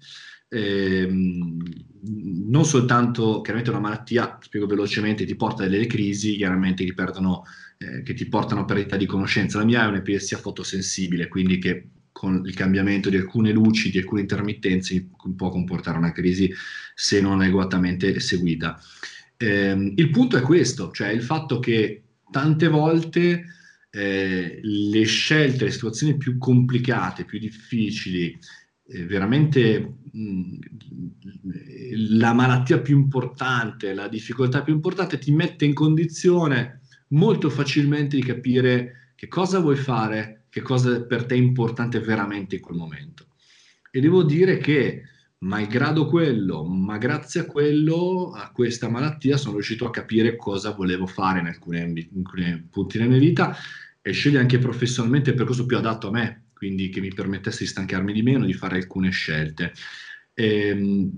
[0.49, 7.43] eh, non soltanto, chiaramente una malattia, spiego velocemente, ti porta delle crisi, chiaramente che, perdono,
[7.77, 9.59] eh, che ti portano a perdita di conoscenza.
[9.59, 14.21] La mia è un'epilessia fotosensibile, quindi che con il cambiamento di alcune luci, di alcune
[14.21, 16.51] intermittenze, può comportare una crisi
[16.93, 18.77] se non adeguatamente seguita.
[19.37, 23.45] Eh, il punto è questo, cioè il fatto che tante volte
[23.89, 28.37] eh, le scelte, le situazioni più complicate, più difficili,
[29.05, 30.57] veramente mh,
[32.17, 38.23] la malattia più importante, la difficoltà più importante ti mette in condizione molto facilmente di
[38.23, 43.27] capire che cosa vuoi fare, che cosa per te è importante veramente in quel momento.
[43.91, 45.03] E devo dire che,
[45.39, 51.05] malgrado quello, ma grazie a quello, a questa malattia, sono riuscito a capire cosa volevo
[51.05, 53.55] fare in alcuni, in alcuni punti della mia vita
[54.01, 57.69] e scegliere anche professionalmente il percorso più adatto a me, quindi che mi permettesse di
[57.69, 59.71] stancarmi di meno, di fare alcune scelte.
[60.33, 61.17] E, ehm,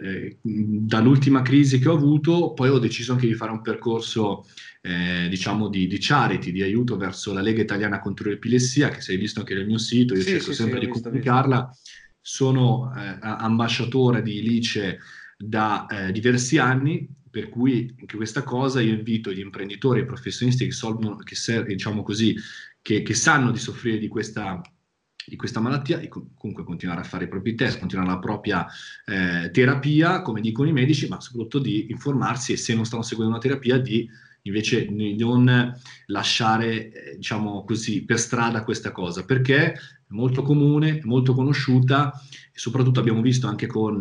[0.00, 4.46] eh, dall'ultima crisi che ho avuto, poi ho deciso anche di fare un percorso,
[4.82, 9.16] eh, diciamo, di, di, charity, di aiuto verso la Lega Italiana contro l'Epilessia, che sei
[9.16, 11.76] visto anche nel mio sito, io sì, cerco sì, sempre sì, di comunicarla.
[12.20, 15.00] Sono eh, ambasciatore di Lice
[15.36, 20.06] da eh, diversi anni, per cui anche questa cosa io invito gli imprenditori e i
[20.06, 21.34] professionisti che, solvono, che,
[21.64, 22.36] diciamo così,
[22.80, 24.60] che, che sanno di soffrire di questa
[25.26, 28.66] di questa malattia e comunque continuare a fare i propri test, continuare la propria
[29.04, 33.32] eh, terapia, come dicono i medici, ma soprattutto di informarsi e se non stanno seguendo
[33.32, 34.08] una terapia di
[34.46, 35.74] invece non
[36.06, 39.74] lasciare, eh, diciamo così, per strada questa cosa, perché è
[40.08, 42.12] molto comune, molto conosciuta
[42.52, 44.00] e soprattutto abbiamo visto anche con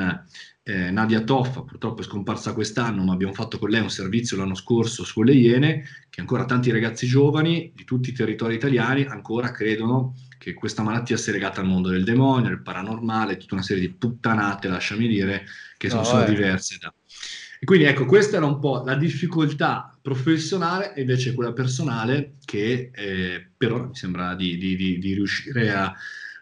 [0.67, 4.55] eh, Nadia Toffa, purtroppo è scomparsa quest'anno, ma abbiamo fatto con lei un servizio l'anno
[4.55, 10.13] scorso sulle Iene, che ancora tanti ragazzi giovani di tutti i territori italiani ancora credono
[10.38, 13.93] che questa malattia sia legata al mondo del demonio, del paranormale, tutta una serie di
[13.93, 15.45] puttanate, lasciami dire,
[15.77, 16.93] che no, sono, diverse da...
[17.59, 22.91] E quindi ecco, questa era un po' la difficoltà professionale e invece quella personale che
[22.93, 25.93] eh, per ora mi sembra di, di, di, di riuscire a,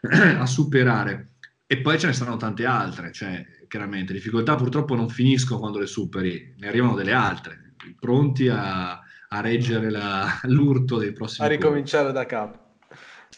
[0.40, 1.30] a, superare.
[1.66, 5.88] E poi ce ne saranno tante altre, cioè chiaramente difficoltà purtroppo non finiscono quando le
[5.88, 11.48] superi, ne arrivano delle altre, pronti a, a reggere la, l'urto dei prossimi...
[11.48, 12.63] A ricominciare da capo.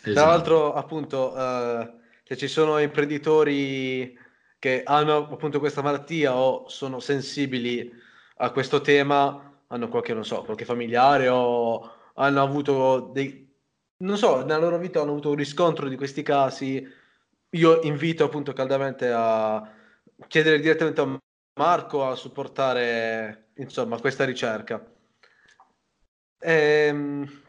[0.05, 0.13] Esatto.
[0.13, 4.17] Tra l'altro, appunto, uh, se ci sono imprenditori
[4.59, 7.91] che hanno appunto questa malattia o sono sensibili
[8.37, 13.51] a questo tema, hanno qualche, non so, qualche familiare o hanno avuto dei,
[13.97, 16.87] non so, nella loro vita hanno avuto un riscontro di questi casi,
[17.49, 19.71] io invito appunto caldamente a
[20.27, 21.19] chiedere direttamente a
[21.57, 24.83] Marco a supportare insomma questa ricerca.
[26.39, 27.43] Ehm,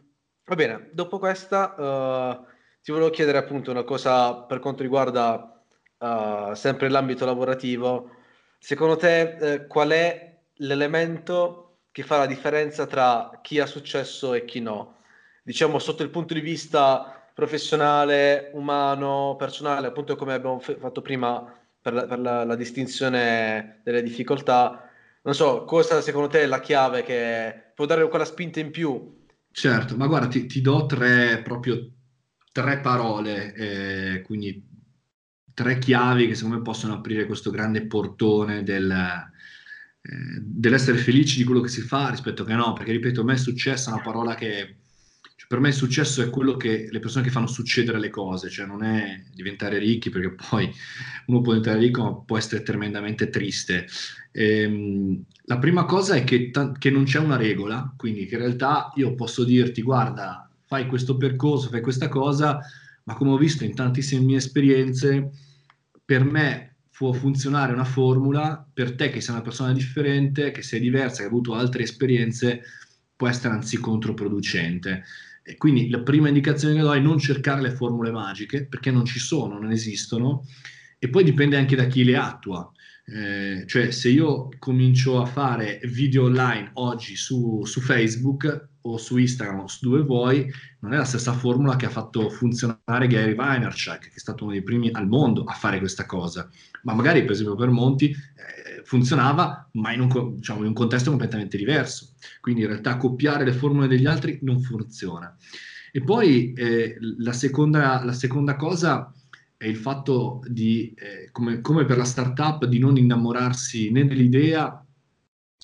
[0.47, 2.45] va bene, dopo questa uh,
[2.81, 5.61] ti volevo chiedere appunto una cosa per quanto riguarda
[5.99, 8.11] uh, sempre l'ambito lavorativo.
[8.57, 14.45] Secondo te eh, qual è l'elemento che fa la differenza tra chi ha successo e
[14.45, 14.95] chi no?
[15.43, 21.55] Diciamo sotto il punto di vista professionale, umano, personale, appunto come abbiamo f- fatto prima
[21.81, 24.89] per, la, per la, la, distinzione delle difficoltà.
[25.21, 29.26] Non so, cosa secondo te è la chiave che può dare quella spinta in più?
[29.59, 31.91] Certo, ma guarda, ti, ti do tre, proprio
[32.51, 34.63] tre parole, eh, quindi
[35.51, 41.43] tre chiavi che secondo me possono aprire questo grande portone del, eh, dell'essere felici di
[41.43, 44.35] quello che si fa rispetto che no, perché ripeto, a me è successa una parola
[44.35, 44.77] che
[45.47, 48.65] per me il successo è quello che le persone che fanno succedere le cose, cioè
[48.65, 50.69] non è diventare ricchi, perché poi
[51.27, 53.87] uno può diventare ricco ma può essere tremendamente triste.
[54.31, 58.41] Ehm, la prima cosa è che, t- che, non c'è una regola, quindi che in
[58.41, 62.59] realtà io posso dirti guarda, fai questo percorso, fai questa cosa,
[63.03, 65.31] ma come ho visto in tantissime mie esperienze,
[66.03, 70.81] per me può funzionare una formula, per te che sei una persona differente, che sei
[70.81, 72.63] diversa, che hai avuto altre esperienze,
[73.15, 75.03] può essere anzi controproducente.
[75.57, 79.19] Quindi la prima indicazione che do è non cercare le formule magiche, perché non ci
[79.19, 80.45] sono, non esistono,
[80.99, 82.69] e poi dipende anche da chi le attua.
[83.09, 89.15] Eh, cioè, se io comincio a fare video online oggi su, su, Facebook o su
[89.15, 93.33] Instagram o su dove vuoi, non è la stessa formula che ha fatto funzionare Gary
[93.33, 96.49] Vaynerchuk, che è stato uno dei primi al mondo a fare questa cosa.
[96.83, 101.09] Ma magari, per esempio, per Monti eh, funzionava, ma in un, diciamo, in un contesto
[101.09, 102.13] completamente diverso.
[102.39, 105.35] Quindi, in realtà, copiare le formule degli altri non funziona.
[105.91, 109.13] E poi eh, la, seconda, la seconda cosa
[109.57, 114.81] è il fatto di, eh, come, come, per la startup, di non innamorarsi né dell'idea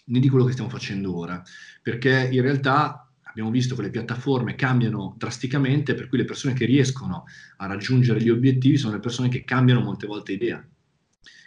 [0.05, 1.41] né di quello che stiamo facendo ora,
[1.81, 6.65] perché in realtà abbiamo visto che le piattaforme cambiano drasticamente, per cui le persone che
[6.65, 7.23] riescono
[7.57, 10.67] a raggiungere gli obiettivi sono le persone che cambiano molte volte idea.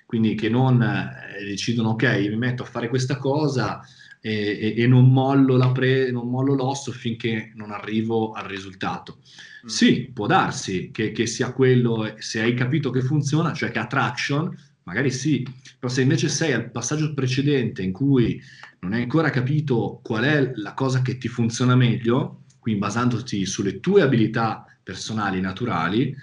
[0.06, 3.82] Quindi che non eh, decidono, ok, mi metto a fare questa cosa,
[4.26, 9.18] e, e, e non, mollo pre- non, mollo l'osso finché non arrivo al risultato.
[9.64, 9.68] Mm.
[9.68, 13.86] Sì, può darsi che, che, sia quello, se hai capito che funziona, cioè che ha
[13.86, 14.52] traction,
[14.82, 15.46] magari sì,
[15.78, 18.40] però se invece sei al passaggio precedente in cui
[18.80, 23.78] non hai ancora capito qual è la cosa che ti funziona meglio, quindi basandoti sulle
[23.78, 26.14] tue abilità personali naturali,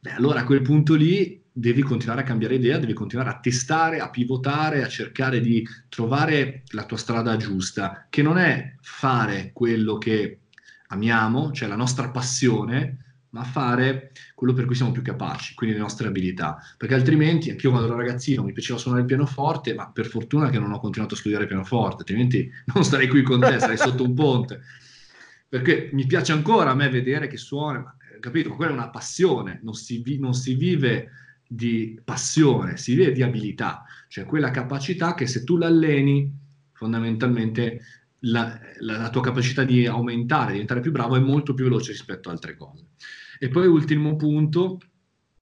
[0.00, 3.98] beh, allora a quel punto lì devi continuare a cambiare idea, devi continuare a testare,
[3.98, 9.98] a pivotare, a cercare di trovare la tua strada giusta, che non è fare quello
[9.98, 10.38] che
[10.88, 15.82] amiamo, cioè la nostra passione, ma fare quello per cui siamo più capaci, quindi le
[15.82, 16.58] nostre abilità.
[16.76, 20.60] Perché altrimenti, anch'io quando ero ragazzino mi piaceva suonare il pianoforte, ma per fortuna che
[20.60, 24.14] non ho continuato a studiare pianoforte, altrimenti non starei qui con te, sarei sotto un
[24.14, 24.60] ponte.
[25.48, 28.50] Perché mi piace ancora a me vedere che suona, capito?
[28.50, 31.10] Ma quella è una passione, non si, vi- non si vive
[31.50, 36.30] di passione, si vede di abilità, cioè quella capacità che se tu l'alleni,
[36.72, 37.80] fondamentalmente
[38.20, 42.28] la, la, la, tua capacità di aumentare, diventare più bravo è molto più veloce rispetto
[42.28, 42.88] ad altre cose.
[43.38, 44.78] E poi ultimo punto,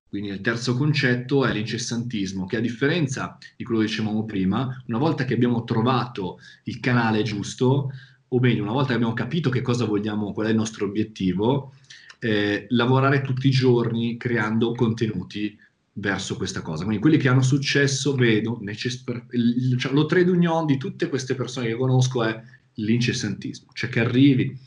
[0.08, 4.98] quindi il terzo concetto è l'incessantismo, che a differenza di quello che dicevamo prima, una
[4.98, 7.90] volta che abbiamo trovato il canale giusto,
[8.28, 11.74] o meglio, una volta che abbiamo capito che cosa vogliamo, qual è il nostro obiettivo,
[12.18, 15.56] eh, lavorare tutti i giorni creando contenuti
[15.98, 16.84] verso questa cosa.
[16.84, 21.34] Quindi quelli che hanno successo, vedo, necess- il, cioè, lo trade union di tutte queste
[21.34, 22.40] persone che conosco è
[22.74, 24.58] l'incessantismo, cioè che arrivi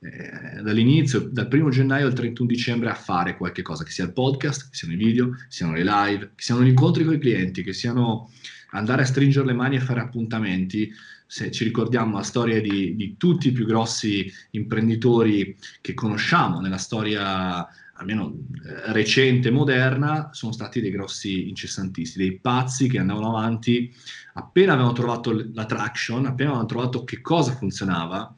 [0.00, 4.12] eh, dall'inizio, dal primo gennaio al 31 dicembre a fare qualche cosa, che sia il
[4.12, 7.18] podcast, che siano i video, che siano le live, che siano gli incontri con i
[7.18, 8.30] clienti, che siano
[8.70, 10.90] andare a stringere le mani e fare appuntamenti.
[11.26, 16.76] Se ci ricordiamo la storia di, di tutti i più grossi imprenditori che conosciamo nella
[16.76, 17.66] storia
[18.02, 18.34] almeno
[18.64, 23.92] eh, recente, moderna, sono stati dei grossi incessantisti, dei pazzi che andavano avanti
[24.34, 28.34] appena avevano trovato la traction, appena avevano trovato che cosa funzionava,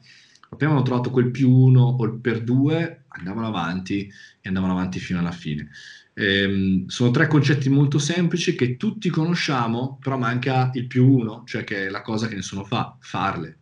[0.49, 4.07] appena avevano trovato quel più uno o il per due, andavano avanti
[4.41, 5.69] e andavano avanti fino alla fine.
[6.13, 11.63] Ehm, sono tre concetti molto semplici che tutti conosciamo, però manca il più uno, cioè
[11.63, 13.59] che è la cosa che nessuno fa, farle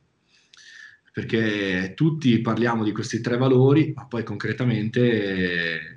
[1.14, 5.93] perché tutti parliamo di questi tre valori, ma poi concretamente...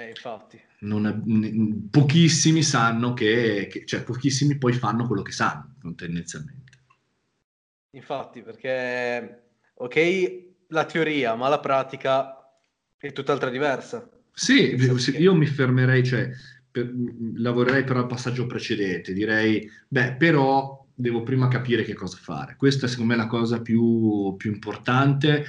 [0.00, 0.60] Eh, infatti.
[0.80, 6.78] Non, pochissimi sanno che, che, cioè pochissimi poi fanno quello che sanno, tendenzialmente.
[7.90, 9.42] Infatti, perché,
[9.74, 12.34] ok, la teoria, ma la pratica
[12.96, 14.08] è tutt'altra diversa.
[14.32, 14.74] Sì,
[15.18, 16.30] io mi fermerei, cioè,
[16.70, 16.90] per,
[17.34, 22.56] lavorerei però al passaggio precedente, direi, beh, però devo prima capire che cosa fare.
[22.56, 25.44] Questa secondo me è la cosa più, più importante.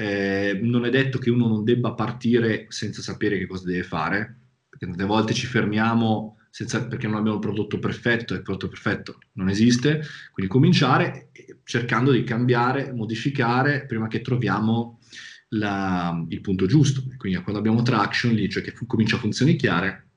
[0.00, 4.38] Eh, non è detto che uno non debba partire senza sapere che cosa deve fare,
[4.68, 8.68] perché tante volte ci fermiamo senza, perché non abbiamo il prodotto perfetto e il prodotto
[8.68, 11.30] perfetto non esiste, quindi cominciare
[11.64, 15.00] cercando di cambiare, modificare prima che troviamo
[15.48, 17.02] la, il punto giusto.
[17.16, 20.10] Quindi quando abbiamo traction lì, cioè che fu, comincia a funzionare,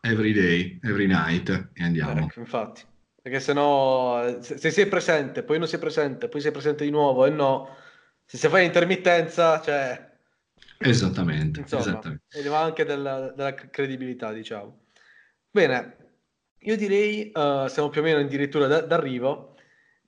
[0.00, 2.22] every day, every night e andiamo.
[2.22, 2.82] Ecco, infatti,
[3.20, 7.26] perché se no, se sei presente, poi non sei presente, poi sei presente di nuovo
[7.26, 7.84] e no,
[8.26, 10.14] se si fa intermittenza, cioè...
[10.78, 12.48] Esattamente, Insomma, esattamente.
[12.48, 14.80] Va anche della, della credibilità, diciamo.
[15.48, 15.96] Bene,
[16.58, 19.54] io direi, uh, siamo più o meno addirittura d- d'arrivo,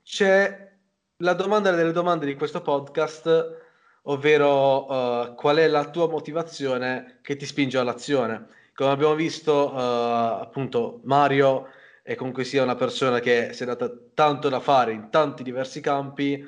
[0.02, 0.72] c'è
[1.18, 3.66] la domanda delle domande di questo podcast,
[4.02, 8.48] ovvero uh, qual è la tua motivazione che ti spinge all'azione.
[8.74, 11.68] Come abbiamo visto, uh, appunto, Mario
[12.02, 15.80] è comunque sia una persona che si è data tanto da fare in tanti diversi
[15.80, 16.44] campi,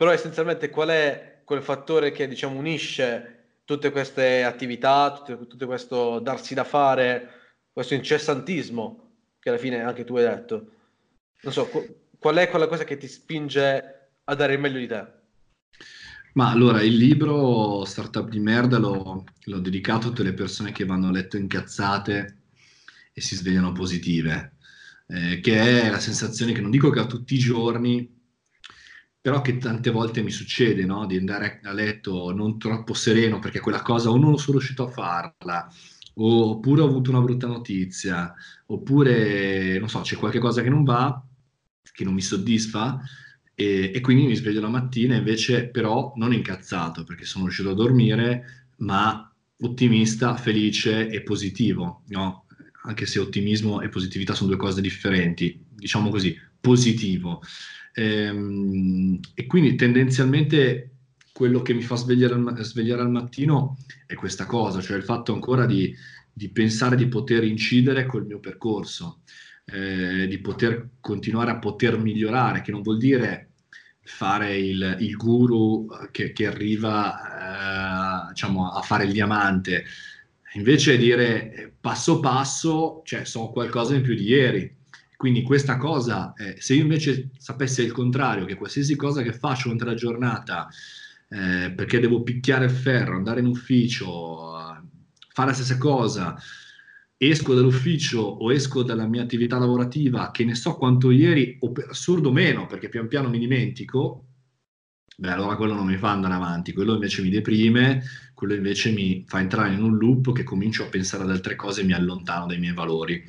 [0.00, 6.20] però essenzialmente qual è quel fattore che diciamo unisce tutte queste attività, tutto, tutto questo
[6.20, 7.28] darsi da fare,
[7.70, 10.70] questo incessantismo che alla fine anche tu hai detto.
[11.42, 11.68] Non so,
[12.18, 15.06] qual è quella cosa che ti spinge a dare il meglio di te?
[16.32, 20.86] Ma allora, il libro Startup di merda l'ho, l'ho dedicato a tutte le persone che
[20.86, 22.38] vanno a letto incazzate
[23.12, 24.54] e si svegliano positive,
[25.08, 28.18] eh, che è la sensazione che non dico che ho tutti i giorni,
[29.20, 31.06] però che tante volte mi succede, no?
[31.06, 34.90] Di andare a letto non troppo sereno perché quella cosa o non sono riuscito a
[34.90, 35.70] farla,
[36.14, 38.34] oppure ho avuto una brutta notizia,
[38.66, 41.22] oppure non so, c'è qualche cosa che non va,
[41.92, 43.00] che non mi soddisfa
[43.54, 47.74] e, e quindi mi sveglio la mattina invece però non incazzato perché sono riuscito a
[47.74, 49.30] dormire, ma
[49.62, 52.46] ottimista, felice e positivo, no?
[52.84, 57.42] Anche se ottimismo e positività sono due cose differenti, diciamo così, positivo.
[58.00, 60.92] Ehm, e quindi tendenzialmente
[61.32, 63.76] quello che mi fa svegliare al, svegliare al mattino
[64.06, 65.94] è questa cosa, cioè il fatto ancora di,
[66.32, 69.20] di pensare di poter incidere col mio percorso,
[69.66, 73.50] eh, di poter continuare a poter migliorare, che non vuol dire
[74.02, 79.84] fare il, il guru che, che arriva eh, diciamo, a fare il diamante,
[80.54, 84.78] invece dire eh, passo passo, cioè so qualcosa in più di ieri.
[85.20, 89.64] Quindi questa cosa, eh, se io invece sapessi il contrario, che qualsiasi cosa che faccio
[89.64, 90.66] durante la giornata
[91.28, 94.50] eh, perché devo picchiare il ferro, andare in ufficio,
[95.28, 96.38] fare la stessa cosa,
[97.18, 101.88] esco dall'ufficio o esco dalla mia attività lavorativa, che ne so quanto ieri, o per
[101.90, 104.24] assurdo meno, perché pian piano mi dimentico,
[105.18, 108.02] beh, allora quello non mi fa andare avanti, quello invece mi deprime,
[108.32, 111.82] quello invece mi fa entrare in un loop che comincio a pensare ad altre cose
[111.82, 113.22] e mi allontano dai miei valori.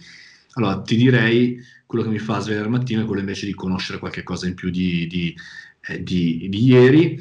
[0.53, 3.99] Allora, ti direi, quello che mi fa svegliare al mattino è quello invece di conoscere
[3.99, 5.35] qualche cosa in più di, di,
[5.87, 7.19] eh, di, di ieri,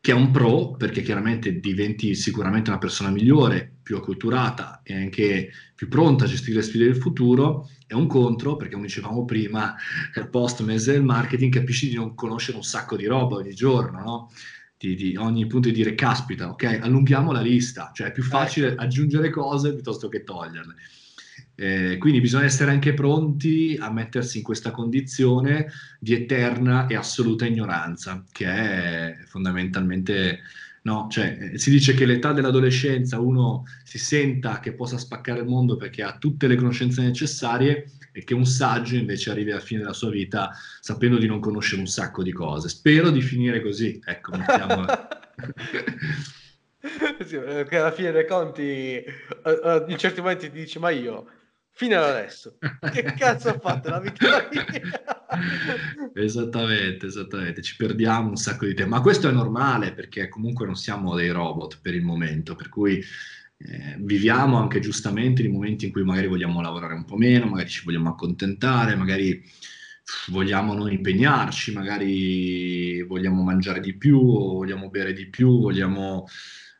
[0.00, 5.50] che è un pro perché chiaramente diventi sicuramente una persona migliore, più acculturata e anche
[5.74, 9.74] più pronta a gestire le sfide del futuro, è un contro perché come dicevamo prima,
[10.30, 14.30] post mese del marketing capisci di non conoscere un sacco di roba ogni giorno, no?
[14.78, 18.74] Di, di, ogni punto di dire caspita, ok, allunghiamo la lista, cioè è più facile
[18.76, 20.74] aggiungere cose piuttosto che toglierle.
[21.62, 27.44] Eh, quindi bisogna essere anche pronti a mettersi in questa condizione di eterna e assoluta
[27.44, 30.38] ignoranza, che è fondamentalmente,
[30.84, 35.48] no, cioè, eh, si dice che l'età dell'adolescenza uno si senta che possa spaccare il
[35.48, 39.80] mondo perché ha tutte le conoscenze necessarie e che un saggio invece arrivi alla fine
[39.80, 42.70] della sua vita sapendo di non conoscere un sacco di cose.
[42.70, 44.86] Spero di finire così, ecco, mettiamo...
[47.26, 49.04] sì, perché alla fine dei conti
[49.88, 51.26] in certi momenti ti dici ma io
[51.80, 52.58] fino ad adesso.
[52.92, 54.50] Che cazzo ha fatto la vita
[56.12, 57.62] Esattamente, esattamente.
[57.62, 58.94] Ci perdiamo un sacco di tempo.
[58.94, 62.98] Ma questo è normale perché comunque non siamo dei robot per il momento, per cui
[62.98, 67.70] eh, viviamo anche giustamente nei momenti in cui magari vogliamo lavorare un po' meno, magari
[67.70, 69.42] ci vogliamo accontentare, magari
[70.28, 76.26] vogliamo non impegnarci, magari vogliamo mangiare di più, vogliamo bere di più, vogliamo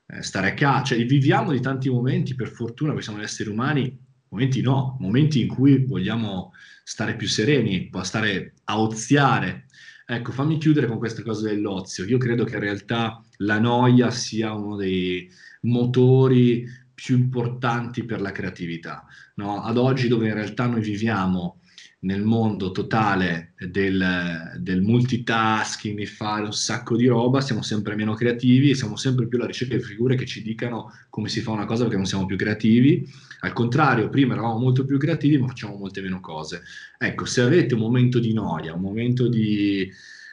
[0.08, 0.82] eh, stare a casa.
[0.82, 5.48] Cioè, viviamo di tanti momenti, per fortuna, perché siamo esseri umani momenti no, momenti in
[5.48, 6.52] cui vogliamo
[6.82, 9.66] stare più sereni, stare a oziare.
[10.06, 12.04] Ecco, fammi chiudere con questa cosa dell'ozio.
[12.04, 15.30] Io credo che in realtà la noia sia uno dei
[15.62, 19.06] motori più importanti per la creatività.
[19.36, 19.62] No?
[19.62, 21.59] Ad oggi dove in realtà noi viviamo
[22.00, 28.14] nel mondo totale del, del multitasking, di fare un sacco di roba, siamo sempre meno
[28.14, 31.50] creativi e siamo sempre più alla ricerca di figure che ci dicano come si fa
[31.50, 33.06] una cosa perché non siamo più creativi.
[33.40, 36.62] Al contrario, prima eravamo molto più creativi ma facciamo molte meno cose.
[36.98, 39.90] Ecco, se avete un momento di noia, un momento di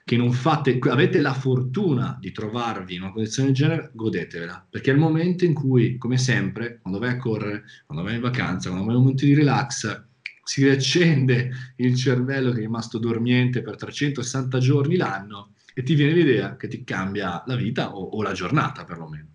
[0.08, 4.92] che non fate, avete la fortuna di trovarvi in una condizione del genere, godetevela, perché
[4.92, 8.70] è il momento in cui, come sempre, quando vai a correre, quando vai in vacanza,
[8.70, 10.07] quando vai in un momento di relax,
[10.48, 16.14] si riaccende il cervello che è rimasto dormiente per 360 giorni l'anno e ti viene
[16.14, 19.28] l'idea che ti cambia la vita o, o la giornata perlomeno.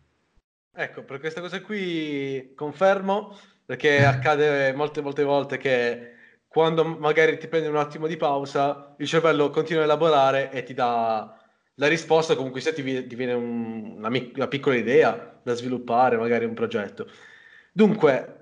[0.75, 6.15] Ecco, per questa cosa qui confermo, perché accade molte, molte volte che
[6.49, 10.73] quando magari ti prendi un attimo di pausa, il cervello continua a elaborare e ti
[10.73, 11.39] dà
[11.75, 16.47] la risposta, comunque se ti, ti viene un, una, una piccola idea da sviluppare, magari
[16.47, 17.07] un progetto.
[17.71, 18.42] Dunque,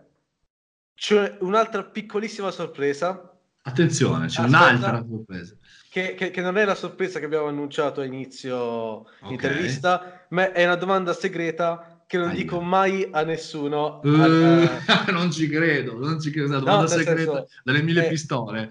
[1.00, 3.32] c'è un'altra piccolissima sorpresa.
[3.62, 5.54] Attenzione, c'è Aspetta, un'altra sorpresa.
[5.88, 9.30] Che, che, che, non è la sorpresa che abbiamo annunciato a inizio okay.
[9.30, 12.36] intervista, ma è una domanda segreta che non Aia.
[12.36, 14.00] dico mai a nessuno.
[14.04, 14.70] Uh, al,
[15.10, 16.48] non ci credo, non ci credo.
[16.48, 18.68] Una domanda no, segreta senso, dalle mille è, pistole.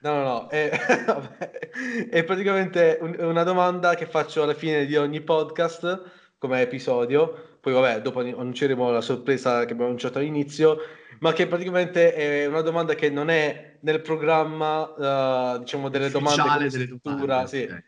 [0.00, 0.68] No, no, no, è,
[2.10, 6.02] è praticamente un, una domanda che faccio alla fine di ogni podcast
[6.36, 7.49] come episodio.
[7.60, 10.78] Poi, vabbè, dopo annunceremo la sorpresa che abbiamo annunciato all'inizio
[11.20, 16.34] ma che praticamente è una domanda che non è nel programma, uh, diciamo, delle Ufficiale
[16.34, 17.62] domande delle domande, sì.
[17.62, 17.84] okay.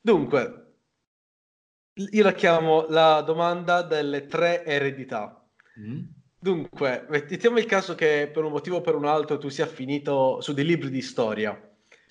[0.00, 0.74] Dunque,
[1.94, 5.46] io la chiamo la domanda delle tre eredità.
[5.78, 6.02] Mm.
[6.38, 10.40] Dunque, mettiamo il caso che per un motivo o per un altro tu sia finito
[10.40, 11.58] su dei libri di storia.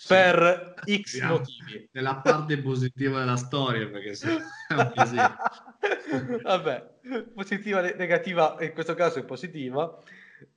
[0.02, 0.08] Sì.
[0.08, 1.89] Per X Andiamo motivi.
[1.91, 4.36] Nella parte positiva della storia, perché se
[4.95, 5.16] così.
[6.41, 6.89] Vabbè,
[7.36, 9.84] positiva e negativa, in questo caso è positiva.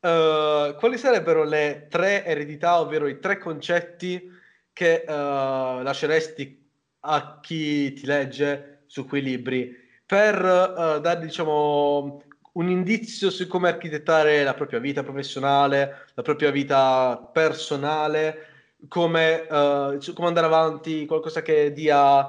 [0.00, 4.32] Uh, quali sarebbero le tre eredità, ovvero i tre concetti
[4.72, 6.66] che uh, lasceresti
[7.00, 9.76] a chi ti legge su quei libri
[10.06, 12.22] per uh, dare, diciamo,
[12.52, 18.53] un indizio su come architettare la propria vita professionale, la propria vita personale,
[18.88, 22.28] come, come andare avanti, qualcosa che dia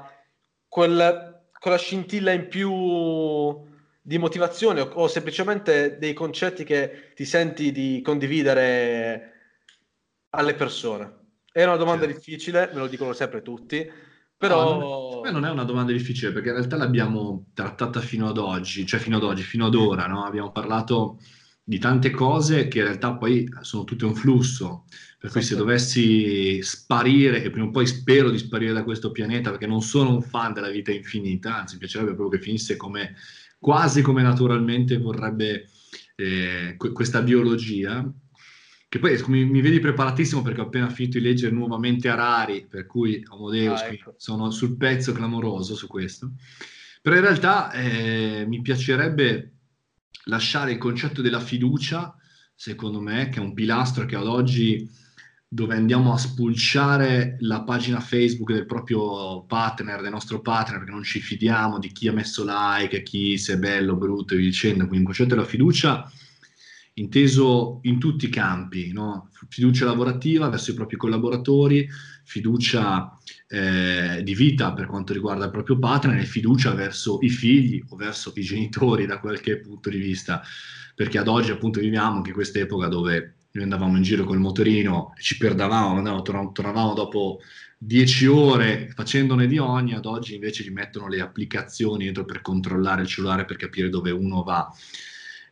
[0.68, 2.72] quel, quella scintilla in più
[4.02, 9.32] di motivazione o, o, semplicemente dei concetti che ti senti di condividere
[10.32, 11.24] alle persone?
[11.52, 12.20] È una domanda certo.
[12.20, 13.90] difficile, me lo dicono sempre tutti,
[14.38, 15.22] però...
[15.24, 19.00] No, non è una domanda difficile perché in realtà l'abbiamo trattata fino ad oggi, cioè
[19.00, 20.26] fino ad oggi, fino ad ora, no?
[20.26, 21.20] Abbiamo parlato
[21.68, 24.86] di tante cose che in realtà poi sono tutte un flusso,
[25.18, 29.50] per cui se dovessi sparire, e prima o poi spero di sparire da questo pianeta
[29.50, 33.16] perché non sono un fan della vita infinita, anzi mi piacerebbe proprio che finisse come
[33.58, 35.68] quasi come naturalmente vorrebbe
[36.18, 38.08] eh, questa biologia,
[38.88, 42.86] che poi mi, mi, vedi preparatissimo perché ho appena finito di leggere nuovamente Arari, per
[42.86, 44.14] cui Amadeus, ah, ecco.
[44.18, 46.34] sono sul pezzo clamoroso su questo.
[47.02, 49.55] Però in realtà eh, mi piacerebbe
[50.24, 52.16] lasciare il concetto della fiducia,
[52.56, 54.90] secondo me, che è un pilastro che ad oggi
[55.48, 61.04] dove andiamo a spulciare la pagina Facebook del proprio partner, del nostro partner, perché non
[61.04, 64.80] ci fidiamo di chi ha messo like, chi se è bello, brutto e via dicendo.
[64.88, 66.12] Quindi il concetto della fiducia
[66.96, 69.30] inteso in tutti i campi, no?
[69.50, 71.88] fiducia lavorativa verso i propri collaboratori,
[72.24, 73.18] fiducia
[73.48, 77.96] eh, di vita per quanto riguarda il proprio partner e fiducia verso i figli o
[77.96, 80.42] verso i genitori da qualche punto di vista,
[80.96, 85.14] perché ad oggi appunto viviamo anche questa epoca dove noi andavamo in giro col motorino
[85.18, 87.40] ci perdavamo, andavamo, torn- tornavamo dopo
[87.78, 93.02] dieci ore facendone di ogni, ad oggi invece ci mettono le applicazioni dentro per controllare
[93.02, 94.70] il cellulare per capire dove uno va.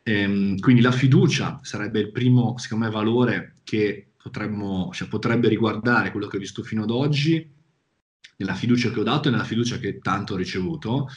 [0.02, 6.10] Ehm, quindi la fiducia sarebbe il primo, secondo me, valore che potremmo, cioè, potrebbe riguardare
[6.10, 7.48] quello che ho visto fino ad oggi,
[8.36, 11.08] nella fiducia che ho dato e nella fiducia che tanto ho ricevuto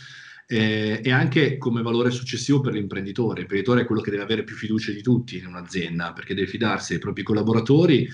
[0.48, 3.40] eh, e anche come valore successivo per l'imprenditore.
[3.40, 6.94] L'imprenditore è quello che deve avere più fiducia di tutti in un'azienda, perché deve fidarsi
[6.94, 8.08] dei propri collaboratori,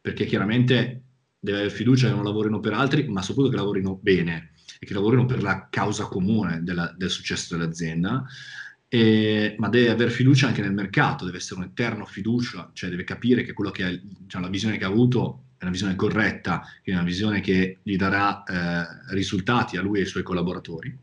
[0.00, 1.02] perché chiaramente
[1.38, 4.94] deve avere fiducia che non lavorino per altri, ma soprattutto che lavorino bene e che
[4.94, 8.24] lavorino per la causa comune della, del successo dell'azienda.
[8.92, 13.42] Eh, ma deve avere fiducia anche nel mercato, deve essere un'eterna fiducia, cioè deve capire
[13.44, 16.90] che quello che è, cioè, la visione che ha avuto è una visione corretta, è
[16.90, 20.98] una visione che gli darà eh, risultati a lui e ai suoi collaboratori.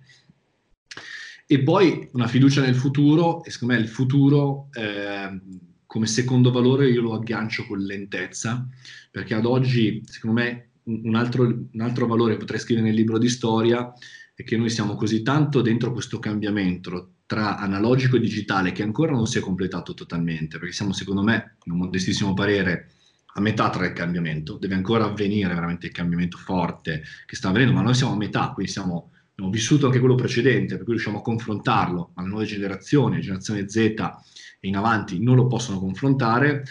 [1.46, 5.40] E poi una fiducia nel futuro, e secondo me il futuro eh,
[5.86, 8.68] come secondo valore io lo aggancio con lentezza,
[9.12, 13.20] perché ad oggi, secondo me, un altro, un altro valore che potrei scrivere nel libro
[13.20, 13.94] di storia
[14.34, 19.12] è che noi siamo così tanto dentro questo cambiamento, tra analogico e digitale che ancora
[19.12, 22.90] non si è completato totalmente, perché siamo secondo me, in un modestissimo parere,
[23.38, 27.74] a metà tra il cambiamento, deve ancora avvenire veramente il cambiamento forte che sta avvenendo,
[27.76, 31.20] ma noi siamo a metà, quindi siamo, abbiamo vissuto anche quello precedente, per cui riusciamo
[31.20, 36.64] a confrontarlo, ma le nuove generazioni, generazione Z e in avanti non lo possono confrontare,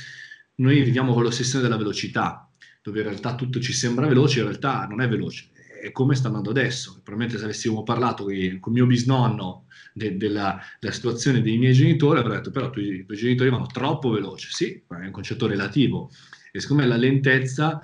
[0.57, 2.51] noi viviamo con l'ossessione della velocità,
[2.83, 6.27] dove in realtà tutto ci sembra veloce, in realtà non è veloce, è come sta
[6.27, 6.95] andando adesso.
[6.95, 12.39] Probabilmente se avessimo parlato con mio bisnonno de, della, della, situazione dei miei genitori, avrei
[12.39, 16.11] detto però i tuoi genitori vanno troppo veloci, sì, è un concetto relativo,
[16.57, 17.81] e secondo me la lentezza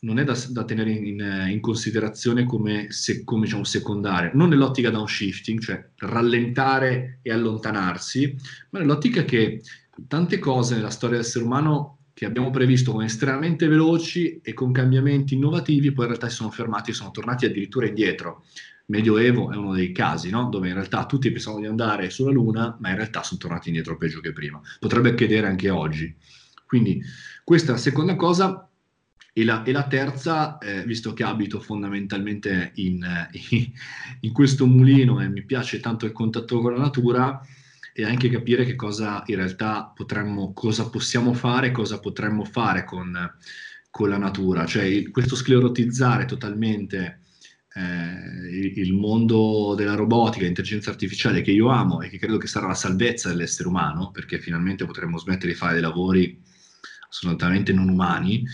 [0.00, 4.90] non è da, da tenere in, in, considerazione come, se, come diciamo, secondaria, non nell'ottica
[4.90, 8.36] downshifting, cioè rallentare e allontanarsi,
[8.70, 9.62] ma nell'ottica che
[10.06, 15.34] tante cose nella storia dell'essere umano che abbiamo previsto come estremamente veloci e con cambiamenti
[15.34, 18.44] innovativi, poi in realtà si sono fermati e sono tornati addirittura indietro.
[18.86, 20.48] Medioevo è uno dei casi, no?
[20.48, 23.96] dove in realtà tutti pensavano di andare sulla Luna, ma in realtà sono tornati indietro
[23.96, 24.60] peggio che prima.
[24.78, 26.14] Potrebbe accadere anche oggi.
[26.66, 27.02] Quindi
[27.46, 28.68] questa è la seconda cosa.
[29.32, 33.06] E la, e la terza, eh, visto che abito fondamentalmente in,
[33.50, 33.70] in,
[34.20, 37.40] in, questo mulino e mi piace tanto il contatto con la natura,
[37.92, 43.14] e anche capire che cosa in realtà potremmo, cosa possiamo fare, cosa potremmo fare con,
[43.90, 44.66] con la natura.
[44.66, 47.20] Cioè il, questo sclerotizzare totalmente
[47.74, 52.66] eh, il, mondo della robotica, intelligenza artificiale che io amo e che credo che sarà
[52.66, 56.42] la salvezza dell'essere umano, perché finalmente potremo smettere di fare dei lavori
[57.16, 58.44] assolutamente non umani,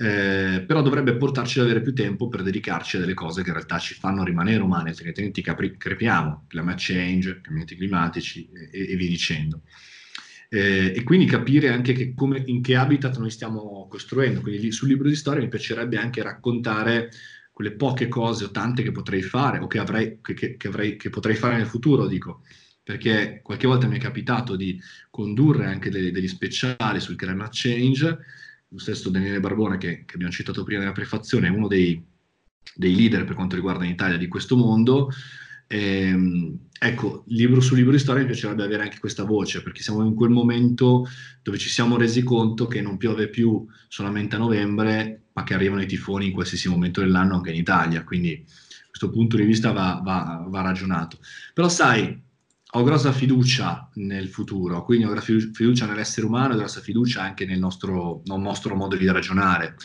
[0.00, 3.54] eh, però dovrebbe portarci ad avere più tempo per dedicarci a delle cose che in
[3.54, 9.08] realtà ci fanno rimanere umani, altrimenti capri- crepiamo, climate change, cambiamenti climatici e, e via
[9.08, 9.62] dicendo.
[10.50, 14.40] Eh, e quindi capire anche che come, in che habitat noi stiamo costruendo.
[14.40, 17.10] Quindi sul libro di storia mi piacerebbe anche raccontare
[17.52, 20.96] quelle poche cose o tante che potrei fare o che, avrei, che, che, che avrei,
[20.96, 22.42] potrei fare nel futuro, dico
[22.88, 28.18] perché qualche volta mi è capitato di condurre anche dei, degli speciali sul climate change.
[28.68, 32.02] Lo stesso Daniele Barbone, che, che abbiamo citato prima nella prefazione, è uno dei,
[32.74, 35.10] dei, leader per quanto riguarda in Italia di questo mondo.
[35.66, 40.02] Ehm, ecco, libro su libro di storia mi piacerebbe avere anche questa voce, perché siamo
[40.02, 41.06] in quel momento
[41.42, 45.82] dove ci siamo resi conto che non piove più solamente a novembre, ma che arrivano
[45.82, 48.02] i tifoni in qualsiasi momento dell'anno anche in Italia.
[48.02, 48.42] Quindi
[48.88, 51.18] questo punto di vista va, va, va ragionato.
[51.52, 52.18] Però sai,
[52.70, 57.58] ho grossa fiducia nel futuro, quindi ho fiducia nell'essere umano e grossa fiducia anche nel
[57.58, 59.76] nostro, nel nostro modo di ragionare,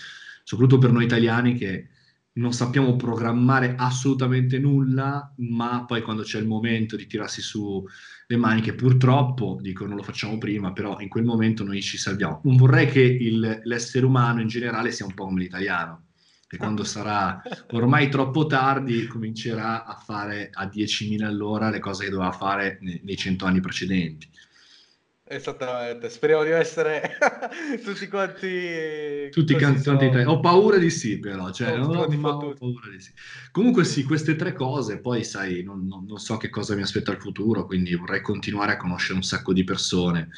[0.44, 1.88] soprattutto per noi italiani che
[2.34, 7.86] non sappiamo programmare assolutamente nulla, ma poi quando c'è il momento di tirarsi su
[8.26, 12.42] le maniche, purtroppo, dico non lo facciamo prima, però in quel momento noi ci salviamo.
[12.44, 16.08] Non vorrei che il, l'essere umano in generale sia un po' come l'italiano,
[16.54, 22.12] e quando sarà ormai troppo tardi comincerà a fare a 10.000 all'ora le cose che
[22.12, 24.30] doveva fare nei, nei 100 anni precedenti.
[25.26, 27.18] Esattamente, speriamo di essere
[27.84, 29.30] tutti quanti...
[29.32, 30.32] Tutti cantanti sono...
[30.32, 33.12] Ho paura di sì però, cioè, no, no, no, ho paura di sì.
[33.52, 37.12] Comunque sì, queste tre cose, poi sai, non, non, non, so che cosa mi aspetta
[37.12, 40.30] il futuro, quindi vorrei continuare a conoscere un sacco di persone.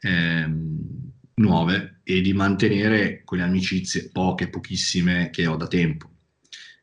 [0.00, 6.10] Ehm, nuove e di mantenere quelle amicizie, poche, pochissime, che ho da tempo.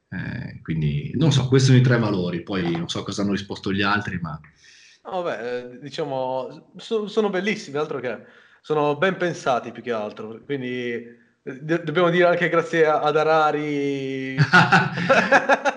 [0.10, 3.72] Eh, quindi non so, questi sono i tre valori, poi non so cosa hanno risposto
[3.72, 4.40] gli altri, ma...
[5.04, 8.18] Vabbè, eh, diciamo, so, sono bellissimi, altro che
[8.62, 14.36] sono ben pensati più che altro, quindi eh, dobbiamo dire anche grazie ad Arari.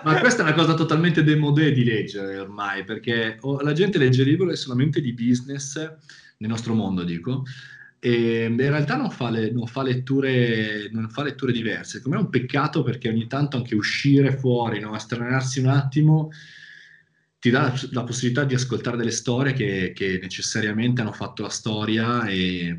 [0.03, 4.57] Ma questa è una cosa totalmente demodé di leggere ormai, perché la gente legge libri
[4.57, 5.77] solamente di business,
[6.39, 7.43] nel nostro mondo dico,
[8.01, 12.01] e in realtà non fa, le, non, fa letture, non fa letture diverse.
[12.01, 14.91] Come è un peccato perché ogni tanto anche uscire fuori, no?
[14.91, 16.31] un attimo,
[17.41, 21.49] ti dà la, la, possibilità di ascoltare delle storie che, che, necessariamente hanno fatto la
[21.49, 22.77] storia e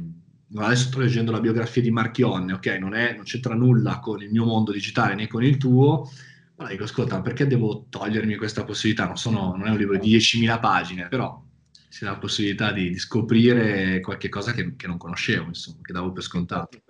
[0.55, 2.67] adesso sto leggendo la biografia di Marchionne, ok?
[2.79, 6.09] Non, è, non c'entra nulla con il mio mondo digitale né con il tuo,
[6.55, 9.05] ma dico, ascolta, perché devo togliermi questa possibilità?
[9.05, 11.41] Non, sono, non è un libro di 10.000 pagine, però
[11.89, 15.91] si dà la possibilità di, di scoprire qualche cosa che, che, non conoscevo, insomma, che
[15.91, 16.81] davo per scontato.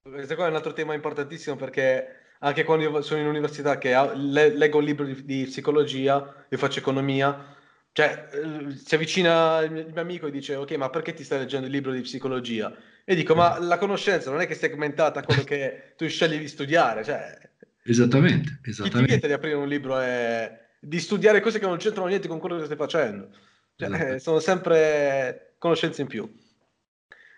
[0.00, 3.94] Questo qua è un altro tema importantissimo perché anche quando io sono in università che
[4.14, 7.56] leggo un libro di, di psicologia, io faccio economia,
[7.92, 11.66] cioè eh, si avvicina il mio amico e dice ok ma perché ti stai leggendo
[11.66, 12.72] il libro di psicologia?
[13.04, 16.38] E dico ma la conoscenza non è che è segmentata a quello che tu scegli
[16.38, 17.52] di studiare, cioè...
[17.82, 18.98] Esattamente, esattamente.
[18.98, 22.28] Chi ti vieta di aprire un libro e di studiare cose che non c'entrano niente
[22.28, 23.28] con quello che stai facendo?
[23.76, 24.18] Cioè, esatto.
[24.18, 26.32] sono sempre conoscenze in più.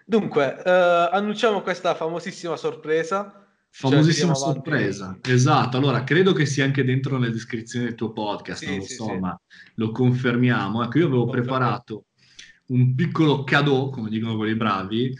[0.04, 0.70] Dunque, eh,
[1.12, 3.44] annunciamo questa famosissima sorpresa.
[3.70, 5.76] Famosissima cioè, sorpresa, esatto.
[5.76, 8.94] Allora, credo che sia anche dentro nella descrizione del tuo podcast, sì, non lo sì,
[8.94, 9.18] so, sì.
[9.18, 9.40] ma
[9.74, 10.84] lo confermiamo.
[10.84, 12.04] Ecco, io avevo preparato
[12.68, 15.14] un piccolo cadeau, come dicono quelli bravi,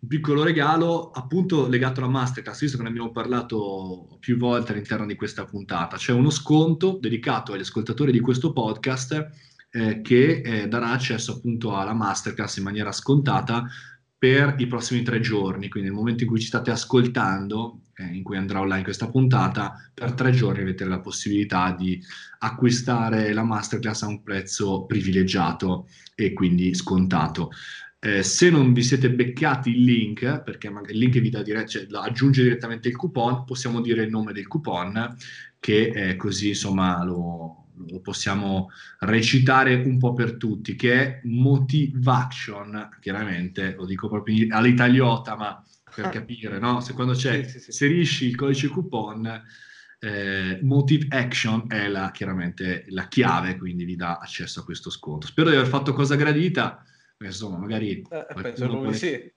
[0.00, 5.06] un piccolo regalo appunto legato alla masterclass, visto che ne abbiamo parlato più volte all'interno
[5.06, 5.96] di questa puntata.
[5.96, 9.30] C'è uno sconto dedicato agli ascoltatori di questo podcast
[9.72, 13.66] eh, che eh, darà accesso appunto alla masterclass in maniera scontata
[14.16, 18.22] per i prossimi tre giorni, quindi nel momento in cui ci state ascoltando, eh, in
[18.22, 22.00] cui andrà online questa puntata, per tre giorni avete la possibilità di
[22.38, 27.50] acquistare la masterclass a un prezzo privilegiato e quindi scontato.
[27.98, 31.86] Eh, se non vi siete beccati il link, perché il link vi dà dire- cioè,
[31.90, 35.16] aggiunge direttamente il coupon, possiamo dire il nome del coupon,
[35.58, 38.70] che è così insomma lo, lo possiamo
[39.00, 46.08] recitare un po' per tutti, che è Motivation, chiaramente lo dico proprio all'italiota, ma per
[46.08, 46.80] capire, no?
[46.80, 47.66] Se quando c'è, sì, sì, sì.
[47.68, 49.42] inserisci il codice coupon,
[49.98, 55.26] eh, Motive Action è la, chiaramente la chiave, quindi vi dà accesso a questo sconto.
[55.26, 56.84] Spero di aver fatto cosa gradita,
[57.18, 59.32] insomma, magari eh, penso sì.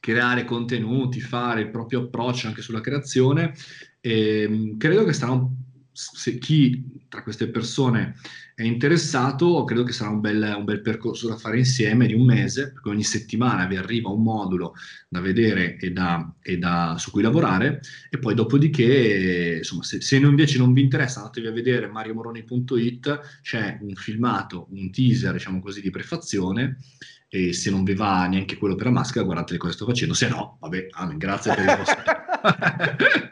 [0.00, 3.54] creare contenuti, fare il proprio approccio anche sulla creazione.
[4.00, 5.61] E, ehm, credo che sarà un
[5.92, 8.16] se chi tra queste persone
[8.54, 12.24] è interessato, credo che sarà un bel, un bel, percorso da fare insieme di un
[12.24, 14.74] mese, perché ogni settimana vi arriva un modulo
[15.08, 20.16] da vedere e, da, e da, su cui lavorare, e poi dopodiché, insomma, se, se
[20.16, 25.80] invece non vi interessa, andatevi a vedere mariomoroni.it, c'è un filmato, un teaser, diciamo così,
[25.80, 26.78] di prefazione,
[27.28, 30.28] e se non vi va neanche quello per la maschera, guardate cosa sto facendo, se
[30.28, 32.02] no, vabbè, amen, grazie per il vostro...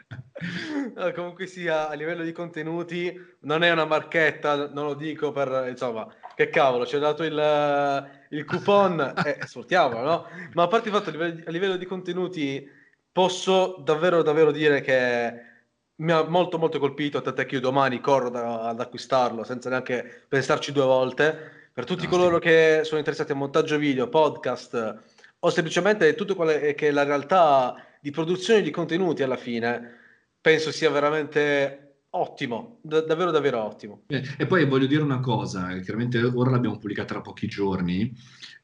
[0.95, 5.67] No, comunque sia a livello di contenuti non è una marchetta, non lo dico per
[5.69, 10.27] insomma, che cavolo, ci ha dato il, il coupon e eh, sfruttiamolo, no?
[10.53, 12.67] Ma a parte il fatto a livello, di, a livello di contenuti
[13.11, 15.49] posso davvero davvero dire che
[15.95, 20.25] mi ha molto molto colpito, tant'è che io domani corro da, ad acquistarlo senza neanche
[20.27, 21.59] pensarci due volte.
[21.73, 22.41] Per tutti no, coloro sì.
[22.41, 24.99] che sono interessati a montaggio video, podcast
[25.43, 29.99] o semplicemente tutto quello che è la realtà di produzione di contenuti alla fine,
[30.41, 34.03] penso sia veramente ottimo, d- davvero davvero ottimo.
[34.07, 38.11] Eh, e poi voglio dire una cosa, chiaramente ora l'abbiamo pubblicata tra pochi giorni,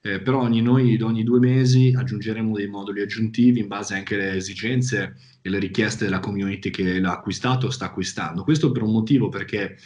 [0.02, 4.36] eh, però ogni, noi ogni due mesi aggiungeremo dei moduli aggiuntivi in base anche alle
[4.36, 8.44] esigenze e alle richieste della community che l'ha acquistato o sta acquistando.
[8.44, 9.78] Questo per un motivo, perché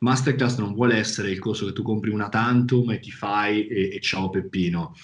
[0.00, 3.96] Masterclass non vuole essere il corso che tu compri una tantum e ti fai e,
[3.96, 4.94] e ciao Peppino,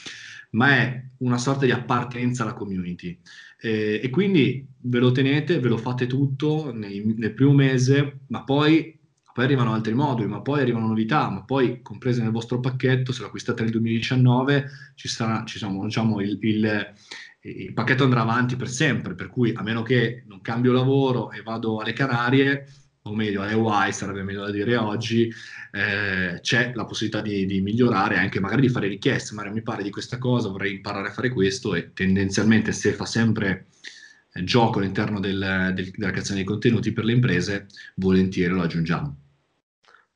[0.50, 3.20] ma è una sorta di appartenenza alla community.
[3.64, 8.44] Eh, e quindi ve lo tenete, ve lo fate tutto nei, nel primo mese, ma
[8.44, 9.00] poi,
[9.32, 13.22] poi, arrivano altri moduli, ma poi arrivano novità, ma poi comprese nel vostro pacchetto, se
[13.22, 14.66] lo acquistate nel 2019,
[14.96, 16.94] ci sarà ci sono, diciamo, il, il,
[17.40, 21.40] il pacchetto andrà avanti per sempre, per cui a meno che non cambio lavoro e
[21.40, 22.66] vado alle Canarie,
[23.06, 25.30] o meglio alle Hawaii sarebbe meglio da dire oggi,
[25.72, 29.82] eh, c'è la possibilità di, di, migliorare, anche magari di fare richieste, magari mi pare
[29.82, 33.66] di questa cosa, vorrei imparare a fare questo e tendenzialmente se fa sempre
[34.32, 37.66] eh, gioco all'interno del, del, della creazione dei contenuti per le imprese,
[37.96, 39.18] volentieri lo aggiungiamo.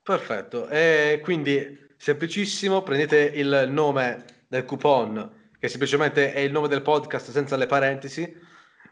[0.02, 6.80] Perfetto, e quindi semplicissimo, prendete il nome del coupon, che semplicemente è il nome del
[6.80, 8.34] podcast senza le parentesi,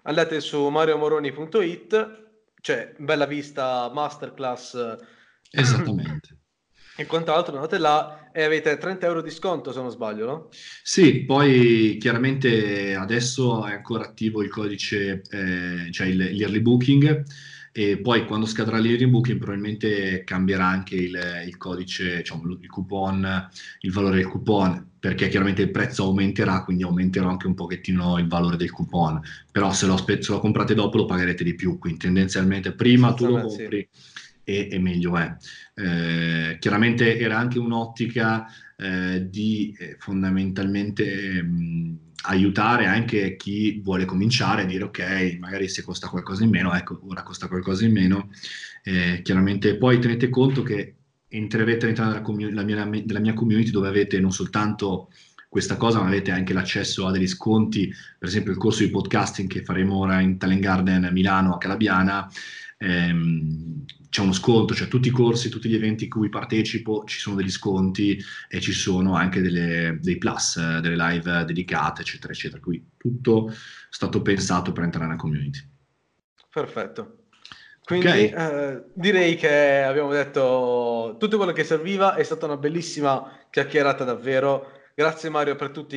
[0.03, 2.25] andate su mariomoroni.it
[2.61, 4.97] cioè bella vista masterclass eh,
[5.51, 6.39] esattamente.
[6.99, 10.49] E quant'altro andate là e avete 30 euro di sconto se non sbaglio no?
[10.83, 17.23] sì poi chiaramente adesso è ancora attivo il codice eh, cioè l'early booking
[17.79, 23.51] e poi quando scadrà l'early booking probabilmente cambierà anche il, il codice diciamo, il coupon
[23.81, 28.29] il valore del coupon perché chiaramente il prezzo aumenterà, quindi aumenterà anche un pochettino il
[28.29, 29.21] valore del coupon,
[29.53, 33.27] però se lo, se lo comprate dopo lo pagherete di più, quindi tendenzialmente prima tu
[33.27, 33.87] lo compri
[34.43, 35.37] e, e, meglio è.
[35.75, 38.47] Eh, chiaramente era anche un'ottica
[38.77, 45.83] eh, di eh, fondamentalmente mh, aiutare anche chi vuole cominciare a dire ok, magari se
[45.83, 48.31] costa qualcosa in meno, ecco, ora costa qualcosa in meno.
[48.83, 50.95] Eh, chiaramente poi tenete conto che
[51.29, 55.11] entrerete all'interno della, commun- mia, della mia community dove avete non soltanto
[55.49, 57.89] questa cosa, ma avete anche l'accesso a degli sconti,
[58.19, 62.29] per esempio il corso di podcasting che faremo ora in Talent Garden Milano a Calabiana,
[62.79, 67.19] ehm, c'è uno sconto, cioè tutti i corsi, tutti gli eventi in cui partecipo ci
[67.19, 72.61] sono degli sconti e ci sono anche delle, dei plus, delle live dedicate, eccetera, eccetera.
[72.61, 73.55] Quindi tutto è
[73.91, 75.59] stato pensato per entrare nella community.
[76.51, 77.25] Perfetto.
[77.85, 78.33] Quindi okay.
[78.33, 84.73] eh, direi che abbiamo detto tutto quello che serviva, è stata una bellissima chiacchierata davvero.
[84.95, 85.97] Grazie Mario per tutti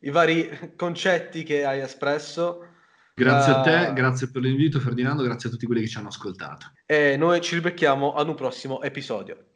[0.00, 2.73] i vari concetti che hai espresso.
[3.16, 6.08] Grazie uh, a te, grazie per l'invito Ferdinando, grazie a tutti quelli che ci hanno
[6.08, 6.72] ascoltato.
[6.84, 9.53] E noi ci ribecchiamo ad un prossimo episodio.